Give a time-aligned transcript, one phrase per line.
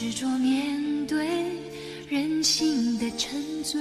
[0.00, 1.26] 执着面对
[2.08, 3.80] 人性的沉醉。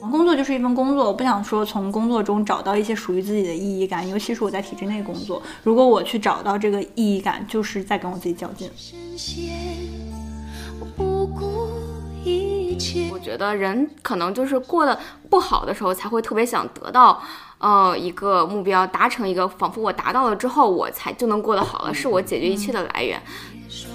[0.00, 8.70] 工作就是一份工作，我不想说从工作中找到一些属于自己的意义感，尤其是我在体制内工作，如果我去找到这个意义感，就是在跟我自己较劲。
[8.74, 9.52] 深陷
[10.80, 11.68] 我不顾
[12.24, 17.22] 一切我觉得人可能就是过得不好的时候，才会特别想得到，
[17.58, 23.20] 呃，一个目标，达成一个，仿佛我达到了之后，我才就能过得好了，是我解决一切的来源。
[23.68, 23.90] 说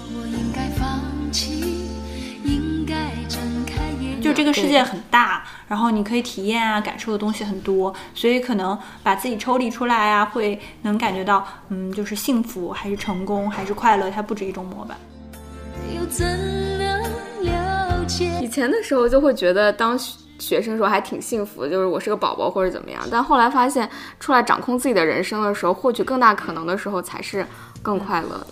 [4.20, 14.96] 就这个世界很大，然后你可以体验啊、感受的东西很多，所以可能把自己抽离出来啊，会能感觉到，嗯，就是幸福还是成功还是快乐，它不止一种模板。
[15.96, 16.26] 又怎
[16.78, 17.02] 能
[17.44, 18.38] 了解？
[18.42, 23.02] 以前的时候就会觉得当学学生时候还挺幸福的，就是我是个宝宝或者怎么样。
[23.10, 23.88] 但后来发现，
[24.20, 27.44] 出来掌控自己的人生的时候，获取更大可能的时候，才是
[27.82, 28.46] 更快乐的。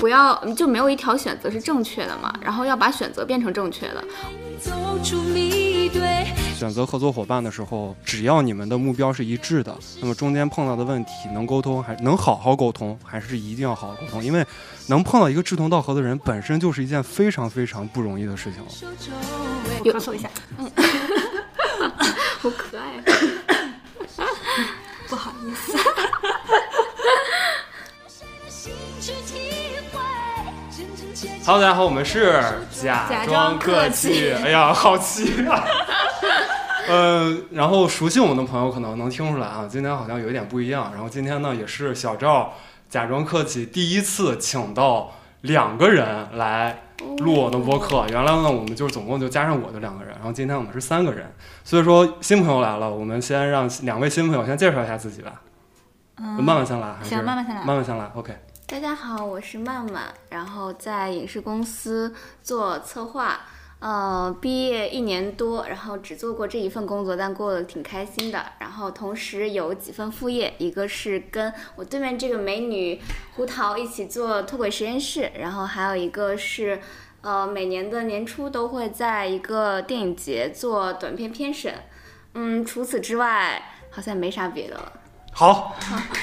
[0.00, 4.04] 不要就没有一条选择是正确的嘛，然后要把选择变成正确的。
[4.60, 4.72] 走
[5.02, 6.26] 出迷堆。
[6.54, 14.44] 选择合作伙伴的时候，只要你们的目标是一致的，那么中间碰到的问题能沟通，还能好好沟通，还是一定要好好沟通，因为
[14.88, 18.62] 能碰到一个志同道合的人，本身就是一件非常非常不容易的事情
[19.84, 20.68] 咳嗽一下，嗯
[22.40, 23.00] 好 可爱。
[31.48, 32.38] Hello，大家好，我们是
[32.70, 34.34] 假装客气。
[34.34, 35.64] 哎呀，好气啊！
[36.86, 40.90] 呃，然后熟悉我们的朋友可能能听出来啊，今天好像有一点不一样。
[40.92, 42.52] 然后今天呢，也是小赵
[42.90, 45.10] 假装客气第一次请到
[45.40, 46.82] 两个人来
[47.20, 48.04] 录我的播客。
[48.10, 51.32] 原来呢，我们就是总共就加上我的两个人，然后今天我们是三个人。
[51.64, 55.40] 所以说新朋友来了，我们先让两位新朋友先介绍一下自己吧。
[56.18, 58.04] 嗯，慢慢先来，还是行慢慢先来慢慢先来。
[58.14, 58.36] OK。
[58.70, 63.40] 大家好，我是曼曼，然后在影视公司做策划，
[63.78, 68.44] 呃，毕业一年多，然后只做过这一份工作，但过得挺开心的。
[68.60, 73.00] 然后同时有几份副业，一个是跟我对面这个美女
[73.36, 76.78] 胡桃一起做脱轨实验室，然后还有一个是。
[77.20, 81.74] 呃，每年的年初都会在一个电影节做短片片审，
[82.34, 84.92] 嗯，除此之外好像没啥别的了。
[85.38, 85.72] 好，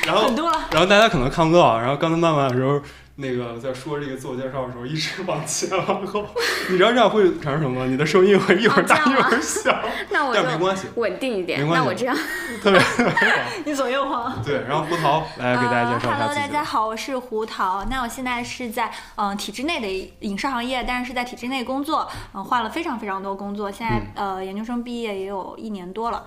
[0.06, 2.82] 然后很多了然后大家可能看不到，然后刚才慢慢的时候，
[3.16, 6.26] 那个在说这个自我介绍的时候，一直往前往后，
[6.70, 7.86] 你知道这样会产生什么吗？
[7.90, 9.74] 你的声音会一会儿大、一会儿小，
[10.12, 11.62] 那我就但没关系，稳定一点。
[11.62, 12.18] 没关系那我这样，
[12.62, 12.82] 特别
[13.64, 14.38] 你左右晃。
[14.44, 14.66] 对。
[14.68, 17.86] 然后胡桃来给大家介绍一下呃 Hello，大家好，我是胡桃。
[17.90, 23.72] 那我现在是在嗯、呃体制内的影视行业，但是是在体制内工作，嗯、换了非常非常多工作。
[23.72, 26.26] 现在、嗯呃研究生毕业也有一年多了。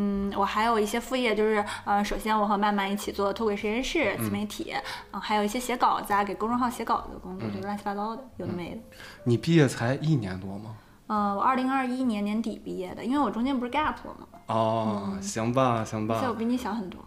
[0.00, 4.72] 嗯，我还有一些副业，就是呃，首先我和曼曼一起做脱轨实验室、自媒体，
[5.10, 8.80] 嗯、还有一些写稿子啊，给公众号写稿子的工作，就是乱七八糟的，有的没的。
[9.24, 10.76] 你毕业才一年多吗？
[11.08, 14.26] 呃，我二零二一年年底毕业的，因为我中间不是 gap 了吗？
[14.46, 17.00] 哦，行吧，行吧，而且我比你小很多。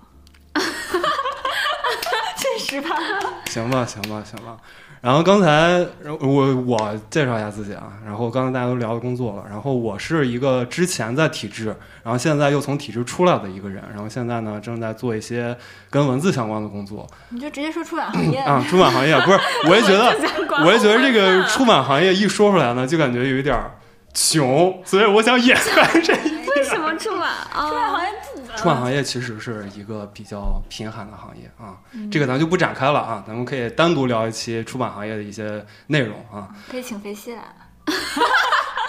[2.36, 2.90] 确实吧？
[3.46, 4.58] 行吧，行吧，行吧。
[5.02, 5.84] 然后刚才
[6.20, 15.58] 我我介绍一下自己啊，然后刚才大家都聊了工作了，然后我是一个之前在体制，然后现在又从体制出来的一个人，然后现在呢正在做一些
[15.90, 20.16] 跟文字相关的工作你就直接说出版行业啊，出版行业不是，我也觉得，
[20.64, 23.72] 我也觉得这个出版行业一说出来呢，就感觉有一点儿
[24.14, 26.42] 穷，所以我想掩盖这一点。
[26.56, 27.68] 为什么出版啊？
[27.68, 28.10] 出版行业
[28.62, 31.78] 出版行业其实是一个比较贫寒的行业啊，
[32.12, 36.50] 这个咱就不展开了啊，咱们可以单独聊一期出版行业的一些内容啊。
[36.70, 37.42] 可以请肥西来。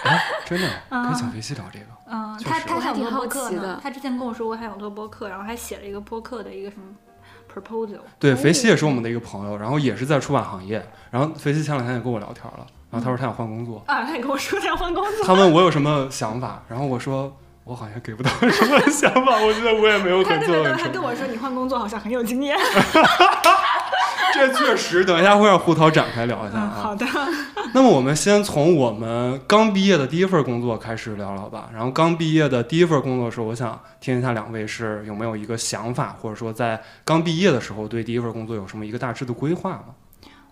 [0.05, 1.87] 哎，真的 可以请肥西聊这个。
[2.06, 3.81] 嗯，他他想做我还挺好播客呢奇的。
[3.82, 6.84] 他之前跟我说过他想做播客，然后还写了一个播客的一个什么
[7.53, 8.00] proposal。
[8.19, 10.84] 对，肥西也是我们的一个朋友，然后也是在出版行业。
[11.11, 15.25] 然后肥西前两天也跟我聊天了，然后他说他想换工作， 啊，他也跟我说他要换工作。
[15.25, 20.93] 他问我有什么想法，然后我说我好像给不到什么想法， 我觉得我也没有很特别逗，他做很成。
[20.93, 22.56] 跟我说你换工作好像很有经验。
[24.35, 26.81] 这确实，等一下会让胡桃展开聊一下嗯，啊。
[26.82, 27.06] 好的。
[27.75, 31.69] 那么我们先从我们刚毕业的第一份工作开始聊聊吧。
[31.73, 39.85] 然后刚毕业的第一份工作的时候，我想听一下两位是有没有一个想法，或者说在刚毕业的时候对第一份工作有什么一个大致的规划吗？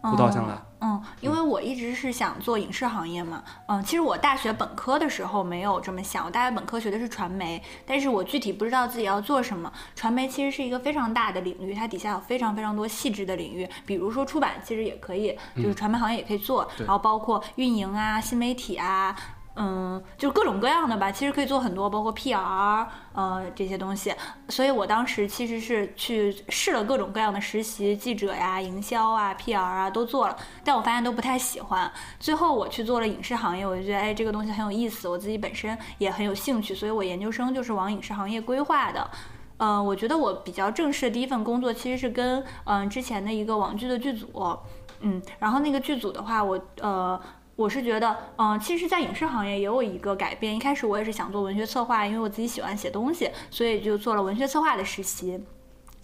[0.02, 0.56] 胡桃先来。
[0.82, 3.44] 嗯，因为我一直是想做影视行业嘛。
[3.66, 9.70] 嗯，其实我大学本科的时候没有这么想，我大学本科学的是传媒，但是我具体不知道自己要做什么。
[9.94, 19.14] 传媒其实是一个非常大的领域，它底下有非常非常多细致的领域，比如说出版，其实也可以，就是传媒行业也可以做，对然后包括运营啊、新媒体啊。
[19.62, 24.14] 嗯，就各种各样的吧，其实可以做很多，包括 PR，呃，这些东西。
[24.48, 31.92] 所以我当时其实是去试了各种各样的实习，记者呀、营销啊、PR 啊都做了，但我发现都不太喜欢。
[32.18, 39.10] 最后我去做了影视行业，我就觉得哎，这个东西很有意思，我自己本身也很有兴趣，所以我研究生就是往影视行业规划的。
[39.58, 44.56] 嗯，我觉得我比较正式的第一份工作其实是跟嗯之前的一个网剧的剧组，
[45.00, 47.20] 嗯，然后那个剧组的话，我呃。
[47.60, 50.56] 我是觉得，嗯，其实，在影视行业也有一个改变。
[50.56, 55.38] 一开始我也是想做文学策划，因为我自己喜欢写东西，所以就做了文学策划的实习。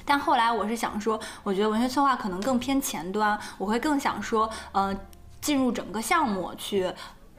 [0.05, 4.95] 但后来我是想说，我觉得文学策划可能更偏前端，我会更想说，呃，
[5.41, 6.93] 进入整个项目去，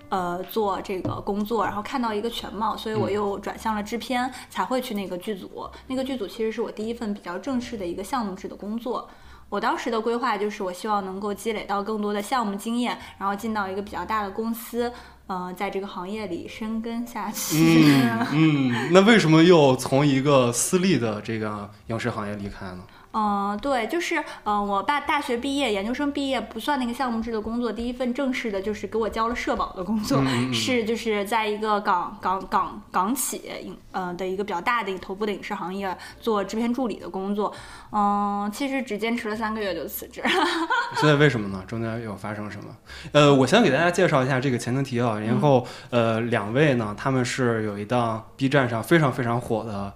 [0.10, 2.76] 呃，做这个工作，然后看到一个全貌。
[2.76, 5.70] 所以我又转向了制片，才会去那个剧组。
[5.86, 9.08] 那个剧组其实是我第一份比较正式的一个项目制的工作。
[9.50, 14.92] 我当时的规划就是，我希望能够积累到更多的项目经验，然后进到一个比较大的公司，
[15.28, 17.86] 呃，在这个行业里深耕下去。
[17.88, 22.80] 嗯 嗯，那为什么又从一个私立的这个影视行业离开呢？
[23.18, 30.24] 嗯，对，就是嗯，我爸大学毕业、研究生毕业不算那个项目制的工作，第一份正式的就是给我交了社保的工作，
[30.54, 37.52] 是就是在一个港港港港企影呃的一个比较大的一个头部的影视行业做制片助理的工作。
[37.92, 40.22] 嗯，其实只坚持了三个月就辞职。
[41.02, 41.64] 所以为什么呢？
[41.68, 42.66] 中间有发生什么？
[43.14, 49.92] 呃，我先给大家介绍一下这个前情提要，然后呃，两位呢，他们是有一档 B 站上非常非常火的。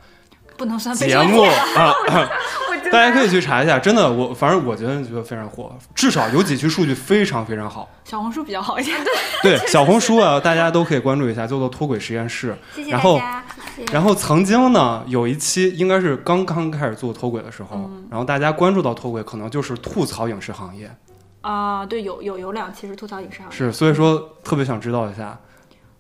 [0.61, 1.91] 不能算节目啊，
[2.91, 7.89] 大家可以去查一下，真的，我反正我觉得觉得非常火，至少有几期数据非常非常好。
[8.03, 8.91] 小红书比较好一些，
[9.41, 12.55] 对 对，小红书啊，大家都可以关注一下，叫做脱轨实验室。
[12.75, 13.19] 谢谢然后，
[13.75, 20.91] 谢谢然后曾经呢，有一期应该是刚刚开始做脱轨的时候，然后大家关注到脱轨，可能就是吐槽影视行业，
[21.41, 23.51] 啊，对，有有有两期是吐槽影视行业。
[23.57, 25.35] 是，所以说特别想知道一下，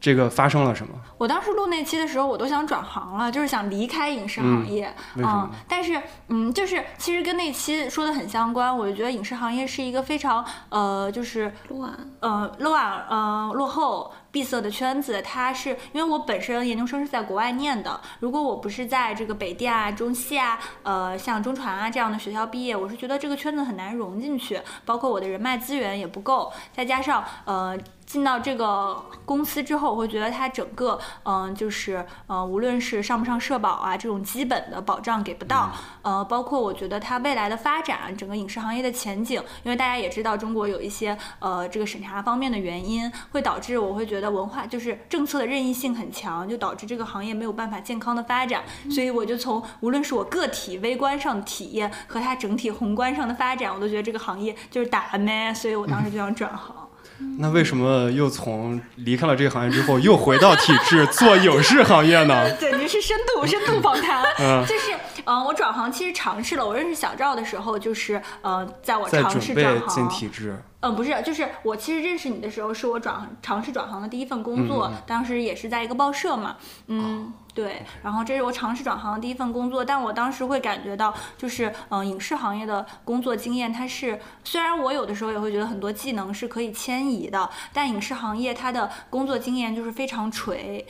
[0.01, 0.93] 这个发生了什么？
[1.19, 4.91] 我当时录那期的时候，我都想转行了，就是想离开影视行业。
[5.15, 8.75] 嗯嗯，但是嗯，就是其实跟那期说的很相关。
[8.75, 27.77] 我就觉得影视行业是一个非常呃，就是乱，呃啊呃落后闭塞的圈子，它是因为我本身研究生是在国外念的，如果我不是在这个北电啊、中戏啊、呃像中传啊这样的学校毕业，我是觉得这个圈子很难融进去，包括我的人脉资源也不够，再加上呃。
[28.03, 48.63] 进到这个公司之后，我会觉得它整个，嗯、就是，呃，无论是上不上社保啊，这种基本的保障给不到，呃，包括我觉得它未来的发展，整个影视行业的前景，因为大家也知道中国有一些呃这个审查方面的原因，会导致我会觉得文化就是政策的任意性很强，就导致这个行业没有办法健康的发展。
[48.89, 56.75] 所以我就从无论是我个体微观上的体验和它整体宏观上的发展，我都觉得这个行业就是打咩，所以我当时就想转行。
[57.37, 62.49] 那为什么又从离开了这个行业之后，又回到体制做影视行业呢？
[62.57, 64.23] 简直是深度深度访谈。
[64.39, 64.91] 嗯就是，
[65.25, 66.65] 嗯、我转行其实尝试了。
[66.65, 70.11] 我认识小赵的时候，就是，呃，在我在尝试转进行。
[70.11, 76.57] 体制，嗯，不是，就是我其实认识你的时候，是我转尝试转行的第一份工作，当时也是在一个报社嘛，
[76.87, 90.85] 嗯，对，然后这是我尝试转行的第一份工作，但我当时会感觉到，就是嗯、影视行业的工作经验，它是虽然我有的时候也会觉得很多技能是可以迁移的，但影视行业它的工作经验就是非常垂。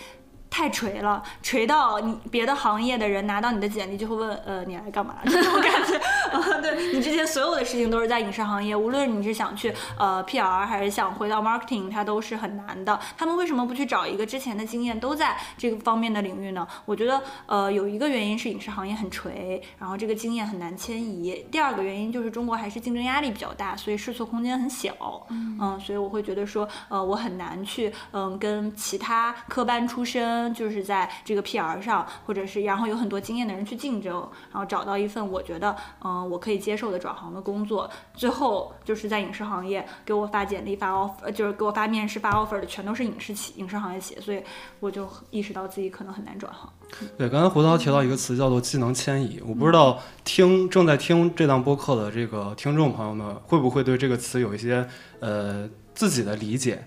[0.52, 5.16] 太锤了，锤到你别的行业的人拿到你的简历就会问，呃，你来干嘛？
[5.26, 5.98] 这种 感觉。
[6.32, 12.98] 啊，对你之前所有的事情都是在影视行业，无论你是想去呃 PR 还是想回到 marketing，它都是很难的。
[13.18, 16.68] 他们为什么不去找一个之前的经验都在这个方面的领域呢？
[16.86, 21.46] 我觉得呃有一个原因是影视行业很锤，然后这个经验很难迁移。
[21.52, 24.94] 第二个原因就是中国还是竞争压力比较大，所以试错空间很小。
[25.30, 34.16] 嗯所以我会觉得说，呃，我很难去嗯跟其他科班出身，就是在这个 PR 上，或者是然后有很多经验的人去竞争，
[34.52, 37.90] 然后找到一份我觉得嗯我可以接受的转行的工作。
[38.14, 44.42] 最后就是在影视行业给我发简历发 offer，就是给我发面试发 offer 的全都是影视企影视行业企业，所以
[44.80, 46.72] 我就意识到自己可能很难转行。
[47.18, 54.88] 对，刚才胡涛提到一个词叫做技能迁移，我不知道听正在听这档播客的这个听众朋友们会不会对这个词有一些
[55.20, 56.86] 呃自己的理解。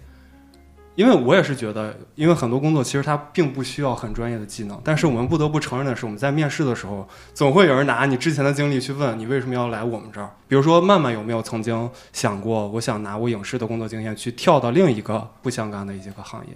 [0.95, 10.31] 因为我也是觉得，因为很多工作其实它并不需要很专业的技能，但是我们不得不承认的是，我们在面试的时候，总会有人拿你之前的经历去问你为什么要来我们这儿。
[10.47, 16.53] 比如说，曼曼有没有曾经想过，我想拿我影视的工作经验去跳到另一个不相干的一些个行业？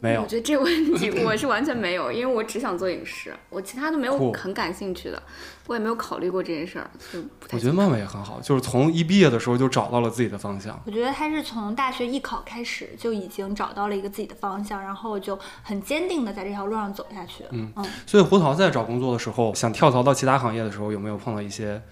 [0.00, 5.22] 没有我觉得这个问题 我是完全没有，因为我只想做影视，我其他都没有很感兴趣的，
[5.66, 10.80] 我也没有考虑过这件事儿，就不太我觉得曼曼也很好，就是从一毕业的时候就找到了自己的方向。
[10.86, 17.44] 我觉得他是从大学艺考开始就已经找到了一个自己的方向，然后就很坚定的在这条路上走下去。
[17.50, 17.70] 嗯
[18.06, 21.82] 所以胡桃在找工作的时候，想跳槽到其他行业的时候，有没有碰到一些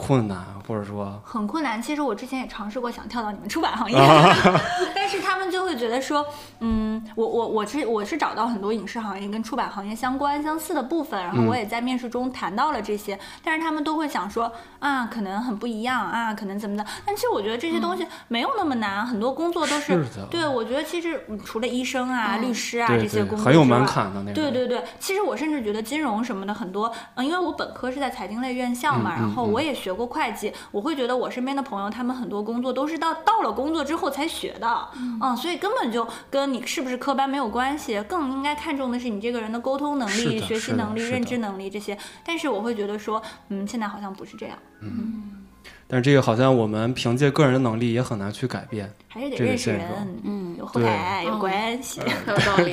[0.00, 1.80] 困难，或者说很困难。
[1.82, 4.34] 其实我之前也尝试过想跳到你们出版行业，啊
[4.96, 6.24] 但是他们就会觉得说，
[6.60, 16.86] 嗯，我我我是我是找到很多影视行业跟出版行业相关相似的部分，然后嗯我也在面试中谈到了这些，但是他们都会想说啊，可能很不一样啊，可能怎么的。
[17.04, 24.34] 但其实我觉得这些东西没有那么难，很多工作都是的对我觉得其实嗯除了医生啊、律师啊这些工作很有门槛的那种？
[24.34, 34.88] 对对对，其实我甚至觉得金融什么的很多，嗯，因为我本科是在财经类院校嘛，然后我也学过会计，我会觉得我身边的朋友他们很多工作都是到到了工作之后才学的，
[35.22, 41.96] 嗯所以根本就跟你是不是科班没有关系，更应该看重的是你这个人的沟通能力、学习能力、认知能力这些。
[42.24, 45.46] 但是我会觉得说，嗯，现在好像不是这样，嗯
[45.86, 48.88] 但是这个好像我们凭借个人的能力也很难去改变。
[49.08, 52.00] 还是得认识人，嗯有后台，有哦关系。
[52.24, 52.72] 很有道理。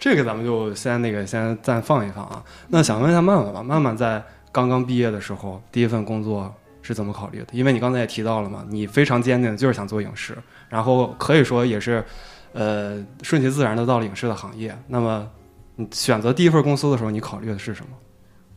[0.00, 2.42] 这个咱们就先那个先暂放一放啊。
[2.66, 4.20] 那想问一下曼曼吧，曼曼在
[4.52, 7.46] 刚刚毕业的时候，第一份工作是怎么考虑的？
[7.52, 10.36] 因为你刚才也提到了嘛，你非常坚定的就是想做影视，
[10.68, 12.04] 然后可以说也是，
[12.52, 14.76] 呃，顺其自然的到了影视的行业。
[14.88, 15.28] 那么
[15.76, 17.90] 你选择第一份公司的时候，你考虑的是什么？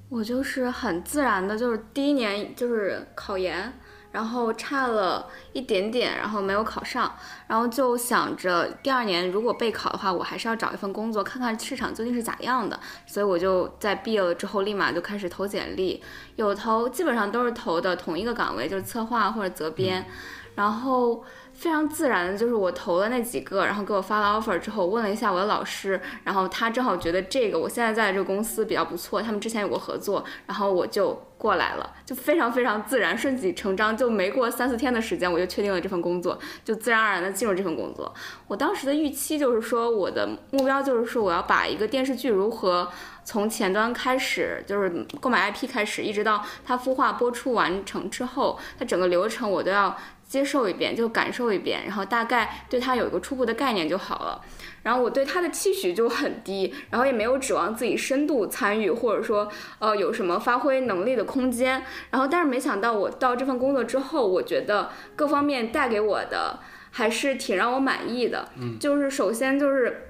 [0.09, 3.73] 我就是很自然的，就是第一年就是考研，
[4.15, 7.13] 然后差了一点点，然后没有考上，
[7.47, 12.79] 然后就想着第二年如果备考的话，我还是要找一份工作，看看市场究竟是咋样的。
[13.05, 16.01] 所以我就在毕业了之后，立马就开始投简历，
[16.37, 20.07] 有投基本上都是投的同一个岗位，就是策划或者责编，
[20.55, 21.21] 然后。
[21.55, 38.13] 非常自然的，就是我投了那几个，然后给我发了 offer 之后，问了一下我的老师，然后他正好觉得这个我现在在这个公司比较不错，他们之前有过合作，然后我就过来了，就非常非常自然，顺理成章，就没过三四天的时间，我就确定了这份工作，就自然而然的进入这份工作。
[38.47, 42.89] 我当时的预期就是说，我的目标就是说，我要把一个电视剧如何
[43.23, 49.95] 从前端开始，就是购买 IP 开始，一直到它孵化播出完成之后，它整个流程我都要
[50.35, 54.41] 接受一遍，就感受一遍，然后大概对它有一个初步的概念就好了。
[54.83, 59.49] 然后我对它的期许就很低，然后也没有指望自己深度参与，或者说
[59.79, 61.85] 呃有什么发挥能力的空间。
[62.09, 66.59] 然后但是没想到我到这份工作之后，我觉得各方面带给我的
[66.91, 68.49] 还是挺让我满意的。
[68.59, 70.09] 嗯，就是首先就是。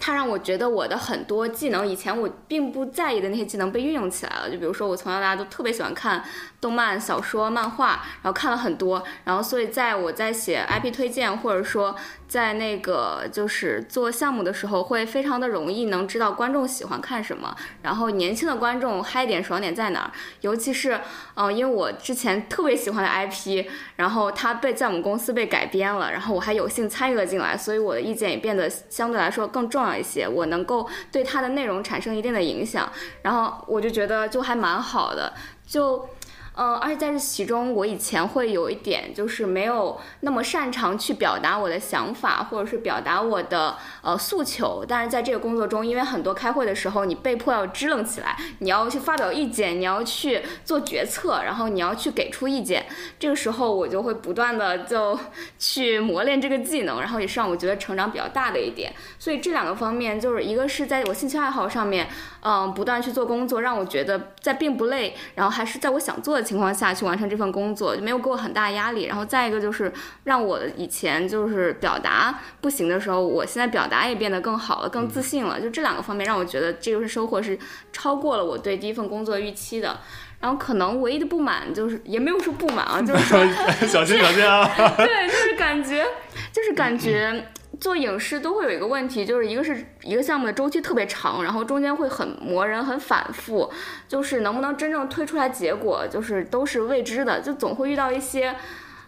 [0.00, 4.50] 它让我觉得我的很多技能，以前我并不在意的那些技能被运用起来了。
[4.50, 6.22] 就比如说，我从小到大都特别喜欢看
[6.60, 11.94] 动漫、小说、漫画，然后看了很多，然后所以在我在写 IP 推荐，或者说
[12.34, 20.10] 在那个就是做项目的时候，会非常的容易能知道观众喜欢看什么，然后年轻的观众嗨点爽点在哪儿。
[20.40, 21.00] 尤其是，
[21.36, 32.90] 嗯、因为我之前特别喜欢的 IP，然后它被在我们公司被改编了，然后我还有幸参与了进来，所以我的意见也变得相对来说更重要一些，我能够对它的内容产生一定的影响，
[33.22, 35.32] 然后我就觉得就还蛮好的，
[35.64, 36.08] 就。
[36.56, 44.84] 嗯，而且在这其中，我以前会有一点就是没有那么擅长去表达我的想法，或者是表达我的呃诉求。
[44.86, 52.86] 但是在这个工作中，因为很多开会的时候，你被迫要支棱起来，你要去发表意见，你要去做决策，然后你要去给出意见。
[53.18, 55.18] 这个时候，我就会不断的就
[55.58, 58.94] 去磨练这个技能，然后也是让我觉得成长比较大的一点。
[59.18, 62.08] 所以这两个方面，就是一个是在我兴趣爱好上面，
[62.42, 69.06] 嗯，不断去做工作，让我觉得在并不累，然后还是在我想做的情况下去完成这份工作，就没有给我很大压力。
[69.06, 69.92] 然后再一个就是
[70.24, 75.60] 让我以前就是表达不行的时候，我现在表达也变得更好了，更自信了。
[75.60, 77.58] 就这两个方面让我觉得这个是收获是
[77.92, 79.98] 超过了我对第一份工作预期的。
[80.40, 83.42] 然后可能唯一的不满就是也没有说不满啊，就是说
[83.86, 84.68] 小心小心啊！
[84.98, 86.06] 对，就是感觉，
[86.52, 87.46] 就是感觉
[87.80, 93.70] 做影视都会有一个问题，就是一个是一个项目的周期特别长，然后中间会很磨人、很反复，
[94.08, 98.54] 就是能不能真正推出来结果，就是都是未知的，就总会遇到一些，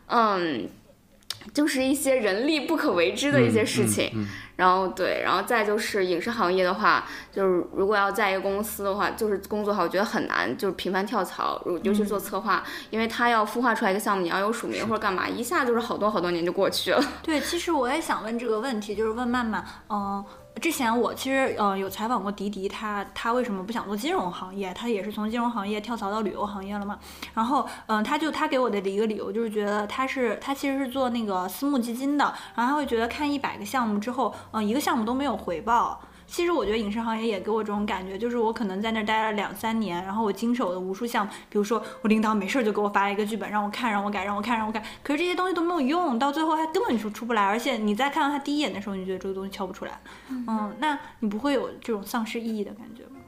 [0.08, 0.68] 嗯。
[1.55, 17.02] 就是一些人力不可为之的一些事情，嗯嗯然后对，然后再就是影视行业的话，就是如果要在一个公司的话，就是工作的话，我觉得很难，就是频繁跳槽，如尤其是做策划，因为他要孵化出来一个项目，你要有署名或者干嘛，一下就是好多好多年就过去了。
[17.23, 20.25] 对，其实我也想问这个问题，就是问曼曼，嗯、
[20.60, 24.72] 之前我其实呃有采访过迪迪，他他为什么不想做金融行业？
[24.72, 26.98] 他也是从金融行业跳槽到旅游行业了嘛。
[27.34, 36.00] 然后嗯、他就他给我的一个理由就是觉得他是他其实是做那个私募基金的，然后他会觉得看一百个项目之后，嗯、一个项目都没有回报。
[36.26, 53.21] 其实我觉得影视行业也给我这种感觉，就是我可能在那儿待了两三年，然后我经手的无数项目，比如说我领导没事儿就给我发一个剧本让我看，让我改，让我看，让我改，可是这些东西都没有用，到最后他根本就出不来，而且你再看到他第一眼的时候，你觉得这个东西敲不出来，嗯，那你不会有这种丧失意义的感觉吗？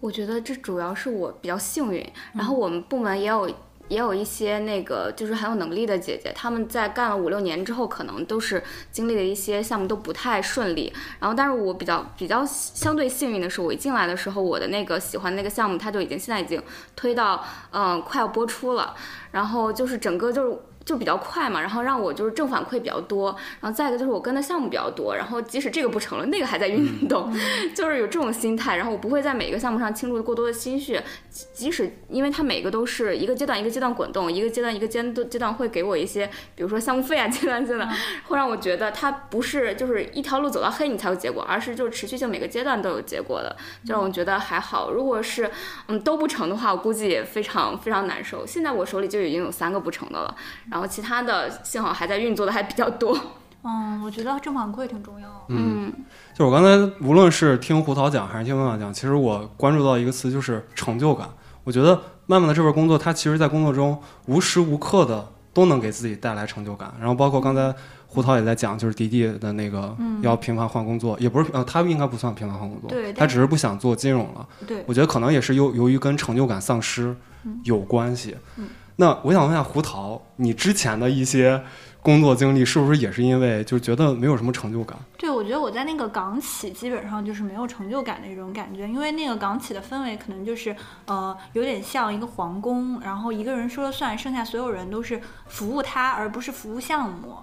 [0.00, 3.50] 我觉得这主要是我比较幸运，然后我们部门也有。
[3.88, 10.92] 也有一些那个就是很有能力的姐姐，她们在干了五六年之后，可能都是经历了一些项目都不太顺利。
[11.20, 16.62] 然后，但是我比较比较相对幸运的是，我一进来的时候，我的那个喜欢的那个项目，它就已经现在已经
[16.96, 18.94] 推到嗯快要播出了。
[19.32, 27.32] 然后就是整个就是就比较快嘛，然后让我就是正反馈比较多，然后再一个就是我跟的项目比较多，然后即使这个不成了，那个还在运动，
[27.74, 37.88] 就是有这种心态，然后我不会在每个项目上倾注过多的心血，即即使因为它每个都是一个阶段一个阶段滚动，一个阶段一个阶段阶段会给我一些，比如说项目费啊， 阶段阶段
[38.28, 44.92] 会让我觉得它不是就是一条路走到黑你才有结果，而是就是持续性每个阶段都有结果的，就让我觉得还好。
[44.92, 45.50] 如果是
[45.88, 48.46] 嗯都不成的话，我估计也非常非常难受。
[48.46, 50.36] 现在我手里就已经有三个不成的了。
[50.74, 53.16] 然后其他的幸好还在运作的还比较多。
[53.62, 55.28] 嗯，我觉得正反馈挺重要。
[55.46, 55.92] 嗯，
[56.32, 61.28] 就是我刚才无论是听胡桃讲还是听曼曼讲，其实我关注到一个词就是成就感。
[61.62, 66.92] 我觉得曼曼的这份工作，它其实在工作中无时无刻的都能给自己带来成就感。
[66.98, 67.72] 然后包括刚才
[68.08, 74.44] 胡桃也在讲，就是迪迪的那个要频繁换工作，也不是呃，他应该不算频繁换工作，对他只是不想做金融了。
[74.66, 77.16] 对，我觉得可能也是由由于跟成就感丧失
[77.62, 78.36] 有关系。
[78.56, 78.66] 嗯
[78.96, 81.60] 那我想问一下胡桃，你之前的一些
[82.00, 84.96] 工作经历是不是也是因为就觉得没有什么成就感？
[85.18, 97.36] 对，我觉得我在那个港企基本上就是没有成就感的一种感觉，因为那个港企的氛围可能就是呃有点像一个皇宫，然后一个人说了算，剩下所有人都是服务他，而不是服务项目。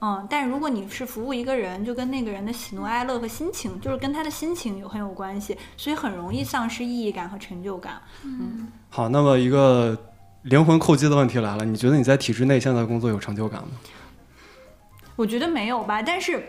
[0.00, 7.94] 嗯，但如果你是服务一个人，就跟那个人的喜怒哀乐和心情，就是跟他的心情有很有关系，所以很容易丧失意义感和成就感。
[8.22, 9.96] 嗯，好，那么一个
[10.44, 13.68] 灵魂扣击的问题来了，你觉得你在体制内现在工作有成就感吗？
[15.16, 16.42] 我觉得没有吧，但是。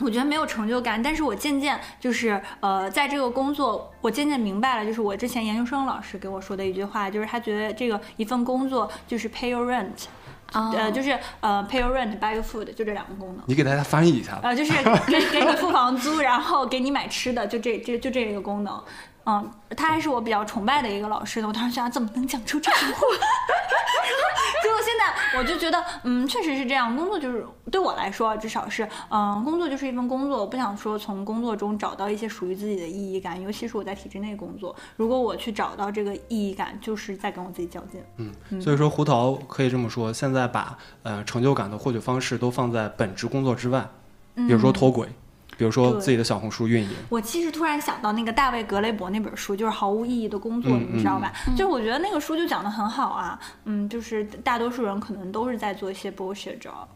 [0.00, 10.06] 我觉得没有成就感，但是我渐渐就是呃，在这个工作，我渐渐明白了，就是我之前研究生老师给我说的一句话，就是他觉得这个一份工作就是 pay your rent，、
[10.52, 13.44] 呃，就是呃 pay your rent buy your food，就这两个功能。
[13.46, 14.40] 你给大家翻译一下吧。
[14.42, 14.72] 呃，就是
[15.06, 18.82] 给给你付房租，然后给你买吃的，就这这就这一个功能。
[19.26, 21.48] 嗯，他还是我比较崇拜的一个老师呢。
[21.48, 23.00] 我当时想，怎么能讲出这种话？
[24.62, 26.96] 结果现在我就觉得，嗯，确实是这样。
[26.96, 30.38] 工作就是对我来说，至少是，嗯，工作就是一份工作。
[30.38, 34.74] 我不想说从工作中找到一些属于自己的意义感，尤其是我在体制内工作。
[34.96, 38.02] 如果我去找到这个意义感，就是在跟我自己较劲。
[38.16, 43.86] 嗯，所以说胡桃可以这么说，现在把呃成就感的获取方式都放在本职工作之外，
[44.34, 45.08] 比如说脱轨，
[45.56, 46.90] 比如说自己的小红书运营。
[47.08, 51.32] 我其实突然想到那个大卫·格雷伯那本书，就是《毫无意义的工作》，嗯你知道吧？
[51.56, 56.86] 就是我觉得那个书就讲的很好啊，嗯，就是大多数人可能都是在做一些 bullshit job。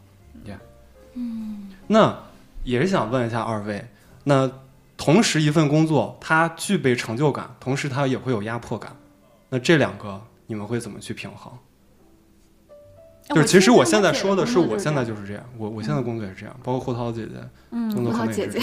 [1.87, 2.17] 那
[2.65, 3.85] 也是想问一下二位，
[4.25, 4.51] 那
[4.97, 8.95] 同时一份工作，它具备成就感，同时它也会有压迫感，
[9.49, 11.53] 那这两个你们会怎么去平衡？
[13.35, 17.35] 就是其实我现在说的是，我现在就是这样，我我现在工作也是这样，包括胡桃姐姐，
[17.71, 18.59] 胡桃 姐姐。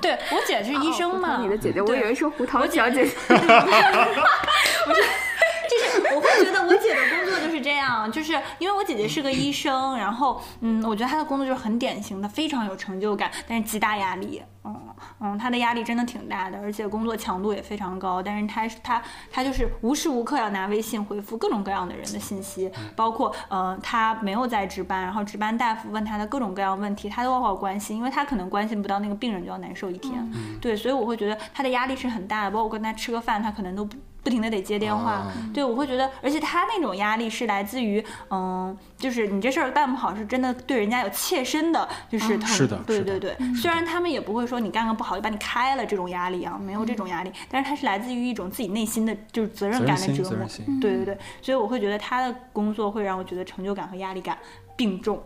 [0.00, 3.12] 对我姐是医生嘛，哦你的姐姐，我对以为是胡桃小姐姐。
[5.80, 14.42] 就是我会觉得我姐的工作就是这样，就是因为我姐姐是个医生，然后嗯，我觉得她的工作就是很典型的，非常有成就感，但是极大压力。
[14.64, 14.80] 嗯
[15.18, 18.22] 嗯，她的压力真的挺大的，而且工作强度也非常高。
[18.22, 30.30] 但是她是她她就是无时无刻要拿微信回复各种各样的人的信息，包括呃她没有在值班，然后值班大夫问她的各种各样问题，她都要关心，因为她可能关心不到那个病人就要难受一天。
[30.60, 35.12] 对，所以我会觉得她的压力是很大的，包括我跟她吃个饭，她可能都不不停的得接电话。
[35.12, 42.46] 啊对，我会觉得，而且他那种压力是来自于，嗯，就是你这事儿办不好，是真的对人家有切身的，就是疼。
[42.46, 43.54] 是的是的对对对。
[43.54, 50.48] 虽然他们也不会说你干个不好就把你开了这种压力啊，没有这种压力，但是它是来自于一种自己内心的就是责任感的折磨责任。
[50.48, 50.80] 心。
[50.80, 54.38] 对对对，所以我会觉得他的工作会让我觉得成就感和压力感
[54.76, 55.22] 并重。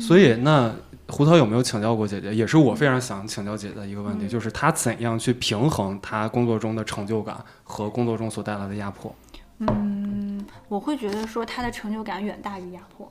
[0.00, 0.74] 所以那
[1.08, 2.34] 胡桃有没有请教过姐姐？
[2.34, 9.14] 也是我非常想请教姐姐的一个问题，就是她怎样去平衡她工作中的成就感和工作中所带来的压迫？
[9.58, 13.10] 嗯，我会觉得说他的成就感远大于压迫。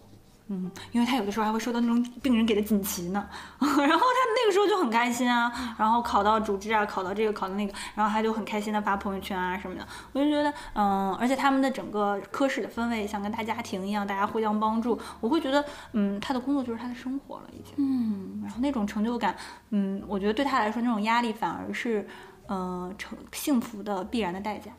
[0.51, 3.23] 嗯，因为他有的时候还会收到那种病人给的锦旗呢，
[3.59, 19.35] 然后他那个时候就很开心啊，然后考到主治啊，考到这个考到那个，然后他就很开心的发朋友圈啊什么的，我就觉得，嗯，而且他们的整个科室的氛围像跟大家庭一样，大家互相帮助，我会觉得，嗯，他的工作就是他的生活了已经，嗯，然后那种成就感，
[19.69, 22.07] 嗯，我觉得对他来说那种压力反而是，
[22.47, 24.71] 呃，成幸福的必然的代价。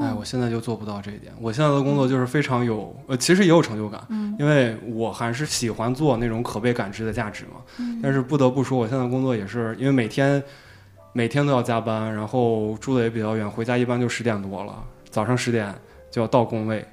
[0.00, 1.32] 哎，我现在就做不到这一点。
[1.40, 7.62] 我现在的工作就是非常有，呃，其实也有成就感，嗯因为我还是喜欢做那种可被感知的价值嘛。
[7.78, 10.42] 嗯但是不得不说，我现在工作也是因为每天
[11.12, 15.74] 每天都要加班，然后住的也比较远，回家一般就十点多了，早上十点
[16.10, 16.86] 就要到工位。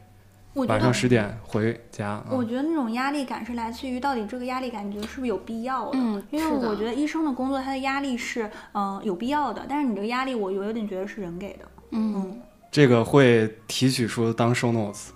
[0.67, 2.21] 晚上十点回家。
[2.29, 5.91] 嗯我觉得那种压力感是来自于到底这个压力感你觉得是不是有必要的？
[5.93, 11.65] 嗯因为我觉得医生的工作他的压力是嗯、呃有必要的，但是你这个压力我有点觉得是人给的。
[11.91, 12.41] 嗯，
[12.71, 15.09] 这个会提取出当 show notes。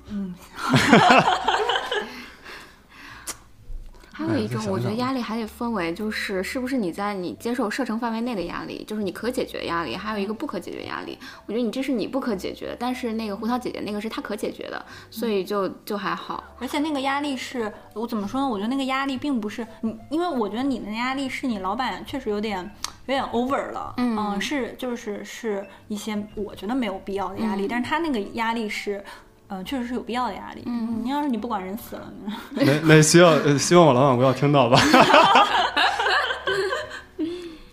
[4.15, 11.19] 还有一种，我觉得压力还得分为，就是是不是你在你接受射程范围内的压力，就是你可解决压力，还有一个不可解决压力。
[11.45, 16.41] 我觉得你这是你不可解决的，但是那个胡桃姐姐那个是她可解决的，所以就就还好。
[16.59, 18.47] 而且那个压力是我怎么说呢？
[18.47, 22.71] 我觉得那个压力并不是你，因为我觉得你的压力是你老板确实有点
[23.07, 29.03] 有点 over 了，嗯是就是是一些我觉得没有必要的压力，但是他那个压力是。
[29.47, 30.63] 嗯、确实是有必要的压力。
[30.65, 32.11] 嗯，你要是你不管人死了，
[32.51, 34.79] 那那希望呃希望我老板不要听到吧。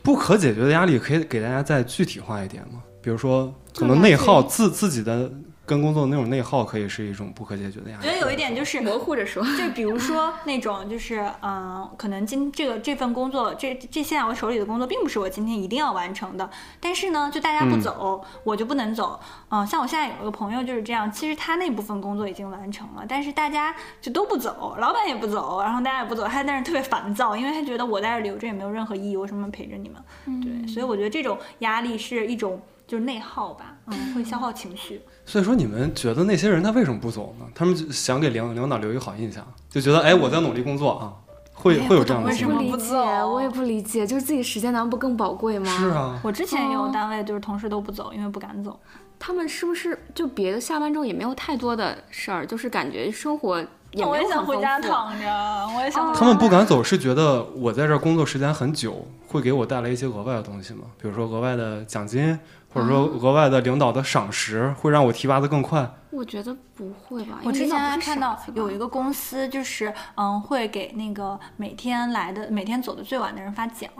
[0.02, 2.80] 不可解决的压力可以给大家再具体化一点吗？
[3.00, 5.30] 比如说，可能内耗自自己的
[5.72, 8.12] 跟工作的那种内耗，可以是一种不可解决的压力我觉。
[8.12, 16.50] 得有一点就是模糊着说， 就比如说那种，就是嗯、呃可能今这个这份工作，这这现在我手里的工作，并不是我今天一定要完成的。
[16.78, 19.18] 但是呢，就大家不走，我就不能走。
[19.48, 30.42] 嗯、像我现在有一个朋友就是这样，其实他那部分工作已经完成了，但是大家就都不走，老板也不走，然后大家也不走，他但是特别烦躁，因为他觉得我在这留着也没有任何意义，我什么陪着你们？
[30.42, 32.60] 对，所以我觉得这种压力是一种
[32.92, 35.00] 就是内耗吧，嗯，会消耗情绪。
[35.24, 37.46] 所以说，你们觉得那些人他为什么不走呢？
[37.54, 41.16] 他们就想给领领导留一个好印象，就觉得哎，我在努力工作啊，
[41.54, 42.46] 会哎会有这样的为什。
[42.46, 42.94] 么不走
[43.32, 45.74] 我也不理解，就是自己时间难道不更宝贵吗？
[45.78, 48.78] 是，啊，我之前也有哦单位就是同事都不走，因为不敢走。
[49.18, 53.58] 他们是不是就别的下班之后也没有太多的事儿，就是感觉生活
[53.92, 55.26] 也没我也想回家躺着，
[55.74, 56.12] 我也想。
[56.12, 60.82] 他们不敢走是觉得我在这儿工作时间很久，会给我带来一些额外的东西吗？
[61.00, 62.38] 比如说额外的奖金，
[62.72, 65.88] 或者说额外的领导的赏识，会让我提拔的更快。
[66.10, 67.38] 我觉得不会吧？
[67.42, 73.90] 我之前还还看到有一个，公司，就是嗯，会给那个每天来的、每天走的最晚的人发奖，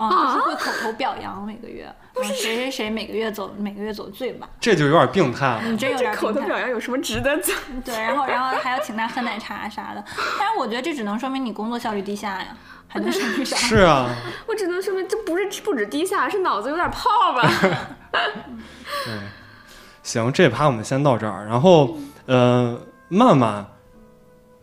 [0.00, 5.62] 嗯，就是会口头表扬每个月，嗯谁谁谁每个月走每个月走最晚，这就有点病态了。
[5.62, 7.56] 你真有点口头病态表扬有什么值得讲？
[7.84, 10.04] 对，然后然后还要请他喝奶茶啥的，
[10.40, 12.56] 但是我觉得这只能说明你工作效率低下呀，
[12.92, 13.56] 还能说明啥？
[13.56, 14.14] 是啊，
[14.46, 17.50] 我只能说明这不是不止低下，是脑子有点泡吧。
[19.06, 19.14] 对，
[20.02, 21.46] 行，这趴我们先到这儿。
[21.46, 22.78] 然后，呃，
[23.08, 23.66] 曼曼，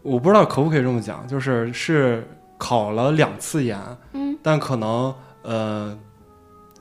[0.03, 2.27] 我不知道可不可以这么讲，就是是
[2.59, 3.79] 考了两次研，
[4.13, 5.97] 嗯，但可能呃，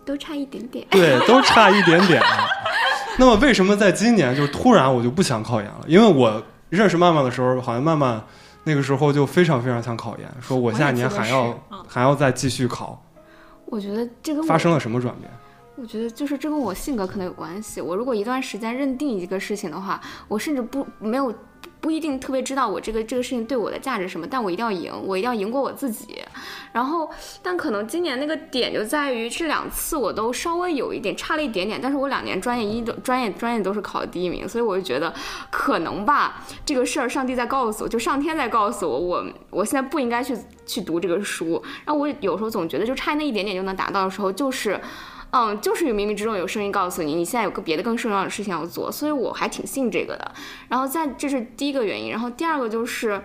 [0.05, 0.87] 都差一点点。
[0.91, 2.23] 对，都差一点点。
[3.17, 5.85] 那么为什么在今年就突然我就不想考研了？
[5.87, 8.23] 因为我认识曼曼的时候，好像曼曼
[8.69, 13.03] 那个时候就非常非常想考研，说我下年还要还要再继续考。
[13.65, 15.31] 我觉得这跟发生了什么转变？
[15.77, 17.81] 我觉得就是这跟我性格可能有关系。
[17.81, 21.33] 我如果一段时间认定一个事情的话，我甚至不没有
[21.81, 26.19] 不一定特别知道我这个这个事情对我的价值什么，但我一定要赢，我一定要赢过我自己。
[26.73, 27.09] 然后，
[27.43, 35.13] 但可能今年那个点就在于这两次我都稍微有一点差了一点点，但是我两年专业一都专业专业都是考的第一名，所以我就觉得
[35.51, 40.37] 可能吧，这个事儿上帝在告诉我，就上天在告诉我，我我现在不应该去
[40.67, 41.63] 去读这个书。
[41.85, 44.81] 然后我有时候总觉得就差那一点点就能达到的时候，就是。
[45.31, 50.33] 嗯，就是有冥冥之中有声音告诉你，你现在有个别的更重要的事情要做，所以我还挺信这个的。
[50.69, 53.21] 然后在这是第一个原因，然后第二个就是，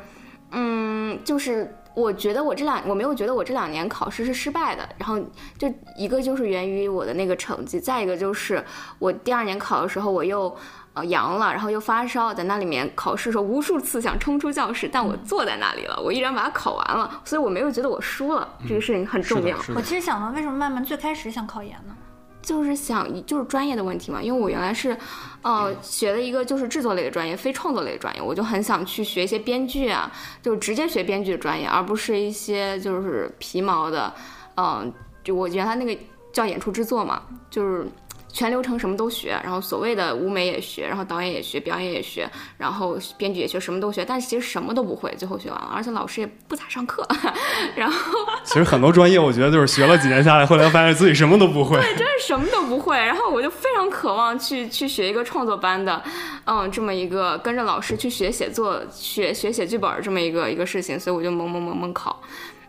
[0.52, 5.20] 嗯，就是我觉得我这两我没有觉得我这两年考试是失败的，然后
[5.58, 8.64] 就一个就是源于我的那个成绩，再一个就是
[9.00, 10.56] 我第二年考的时候我又。
[10.94, 19.58] 呃，阳了，然后又发烧，在那里面考试的时候，无数次想冲出教室，但我坐在那里了，我依然把它考完了，所以我没有觉得我输了，这个事情很，重要。
[19.76, 21.96] 我其实想问，为什么曼曼最开始想考研呢？
[22.44, 24.96] 就是想就是专业的问题嘛，因为我原来是，
[25.44, 34.14] 呃，学了一个就是制作类的专业，非创作类的专业，我就很想去学一些编剧啊，就直接学编剧的专业，而不是一些就是皮毛的，
[34.58, 35.98] 嗯、就我原来那个
[36.34, 37.88] 叫演出制作嘛，就是
[38.34, 47.08] 全流程什么都学，然后所谓的舞美也学，然后导演也学，表演也学，然后编剧也学，什么都学，但是其实什么都不会，最后学完了，而且老师也不咋上课，
[47.78, 51.80] 然后其实很多专业，我觉得就是学了几年下来，后来发现自己什么都不会。
[51.80, 52.98] 对，真是什么都不会。
[52.98, 56.02] 然后我就非常渴望去去学一个创作班的，
[56.46, 62.20] 嗯，这么一个跟着老师去学写作、学学写剧本这么一个一个事情，所以我就猛猛猛猛考。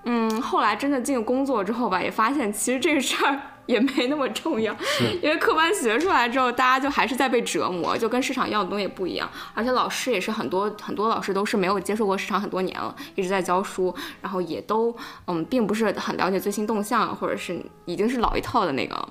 [0.04, 4.76] 嗯，后来真的进入工作之后吧，也发现其实这个事儿 也没那么重要，
[5.22, 9.26] 因为科班学出来之后，大家就还是在被折磨，就跟市场要的东西不一样。
[9.54, 14.94] 而且老师也是很多很多老师都是没有接触过市场很多年了，一直在教书，然后也都
[15.26, 19.08] 嗯并不是很了解最新动向，或者是已经是老一套的那个。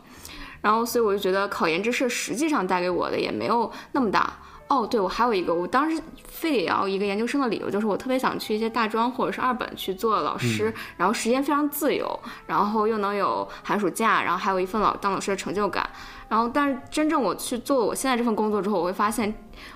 [0.62, 4.32] 然后所以我就觉得考研这事实际上带给我的也没有那么大。
[4.74, 15.88] 哦，对，我还有一个，我当时非得要一个研究生的理由，就是我特别想去一些大专或者是二本去做老师，然后时间非常自由，然后又能有寒暑假，然后还有一份老当老师的成就感。
[16.30, 19.34] 然后，但是真正我去做我现在这份工作之后，我会发现，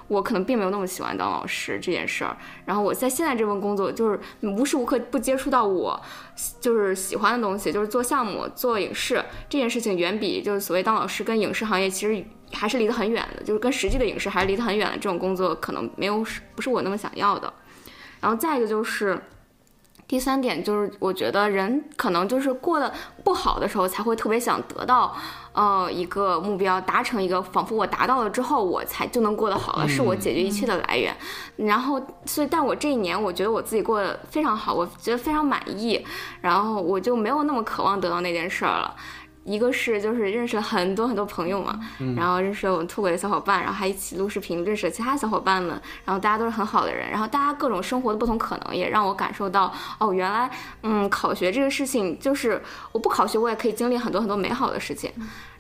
[0.08, 2.36] 我可能并没有那么喜欢当老师这件事儿。
[2.66, 6.00] 然后我在现在这份工作，就是无时无刻不接触到我
[6.60, 12.26] 就是喜欢的东西，就是做项目、做影视这件事情，远比就是所谓当老师跟影视行业其实。
[12.54, 17.52] 还是离得很远的，就是跟实际的影视还是离得很远的这种工作，可能没有是不是我那么想要的。
[18.22, 19.22] 然后再一个就是
[20.08, 22.94] 第三点，就是我觉得人可能就是过得
[23.26, 25.14] 不好的时候，才会特别想得到
[25.52, 31.14] 呃一个目标，达成一个，仿佛我达到了之后，我才就能过得好了，是我解决一切的来源。
[31.58, 36.06] 然后所以，但我这一年，我觉得我自己过得非常好，我觉得非常满意，
[36.40, 38.96] 然后我就没有那么渴望得到那件事儿了。
[39.48, 41.80] 一个是就是认识了很多很多朋友嘛，
[42.18, 50.52] 然后认识了我们脱轨的小伙伴，然后还一起录视频，认识了其他小伙伴们，然后大家都是很好的人，然后大家各种生活的不同可能，也让我感受到哦，原来
[50.84, 55.10] 嗯，考学这个事情就是我不考学我也可以经历很多很多美好的事情，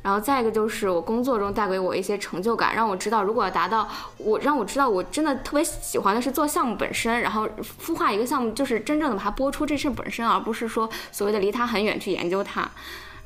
[0.02, 7.48] 然后再一个就是我工作中带给我一些成就感，让我知道如果要达到我让我知道我真的特别喜欢的是做项目本身，然后
[7.82, 12.70] 孵化一个项目就是真正的把它播出这事本身，而不是说所谓的离它很远去研究它。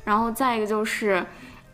[0.04, 1.24] 然后再一个就是，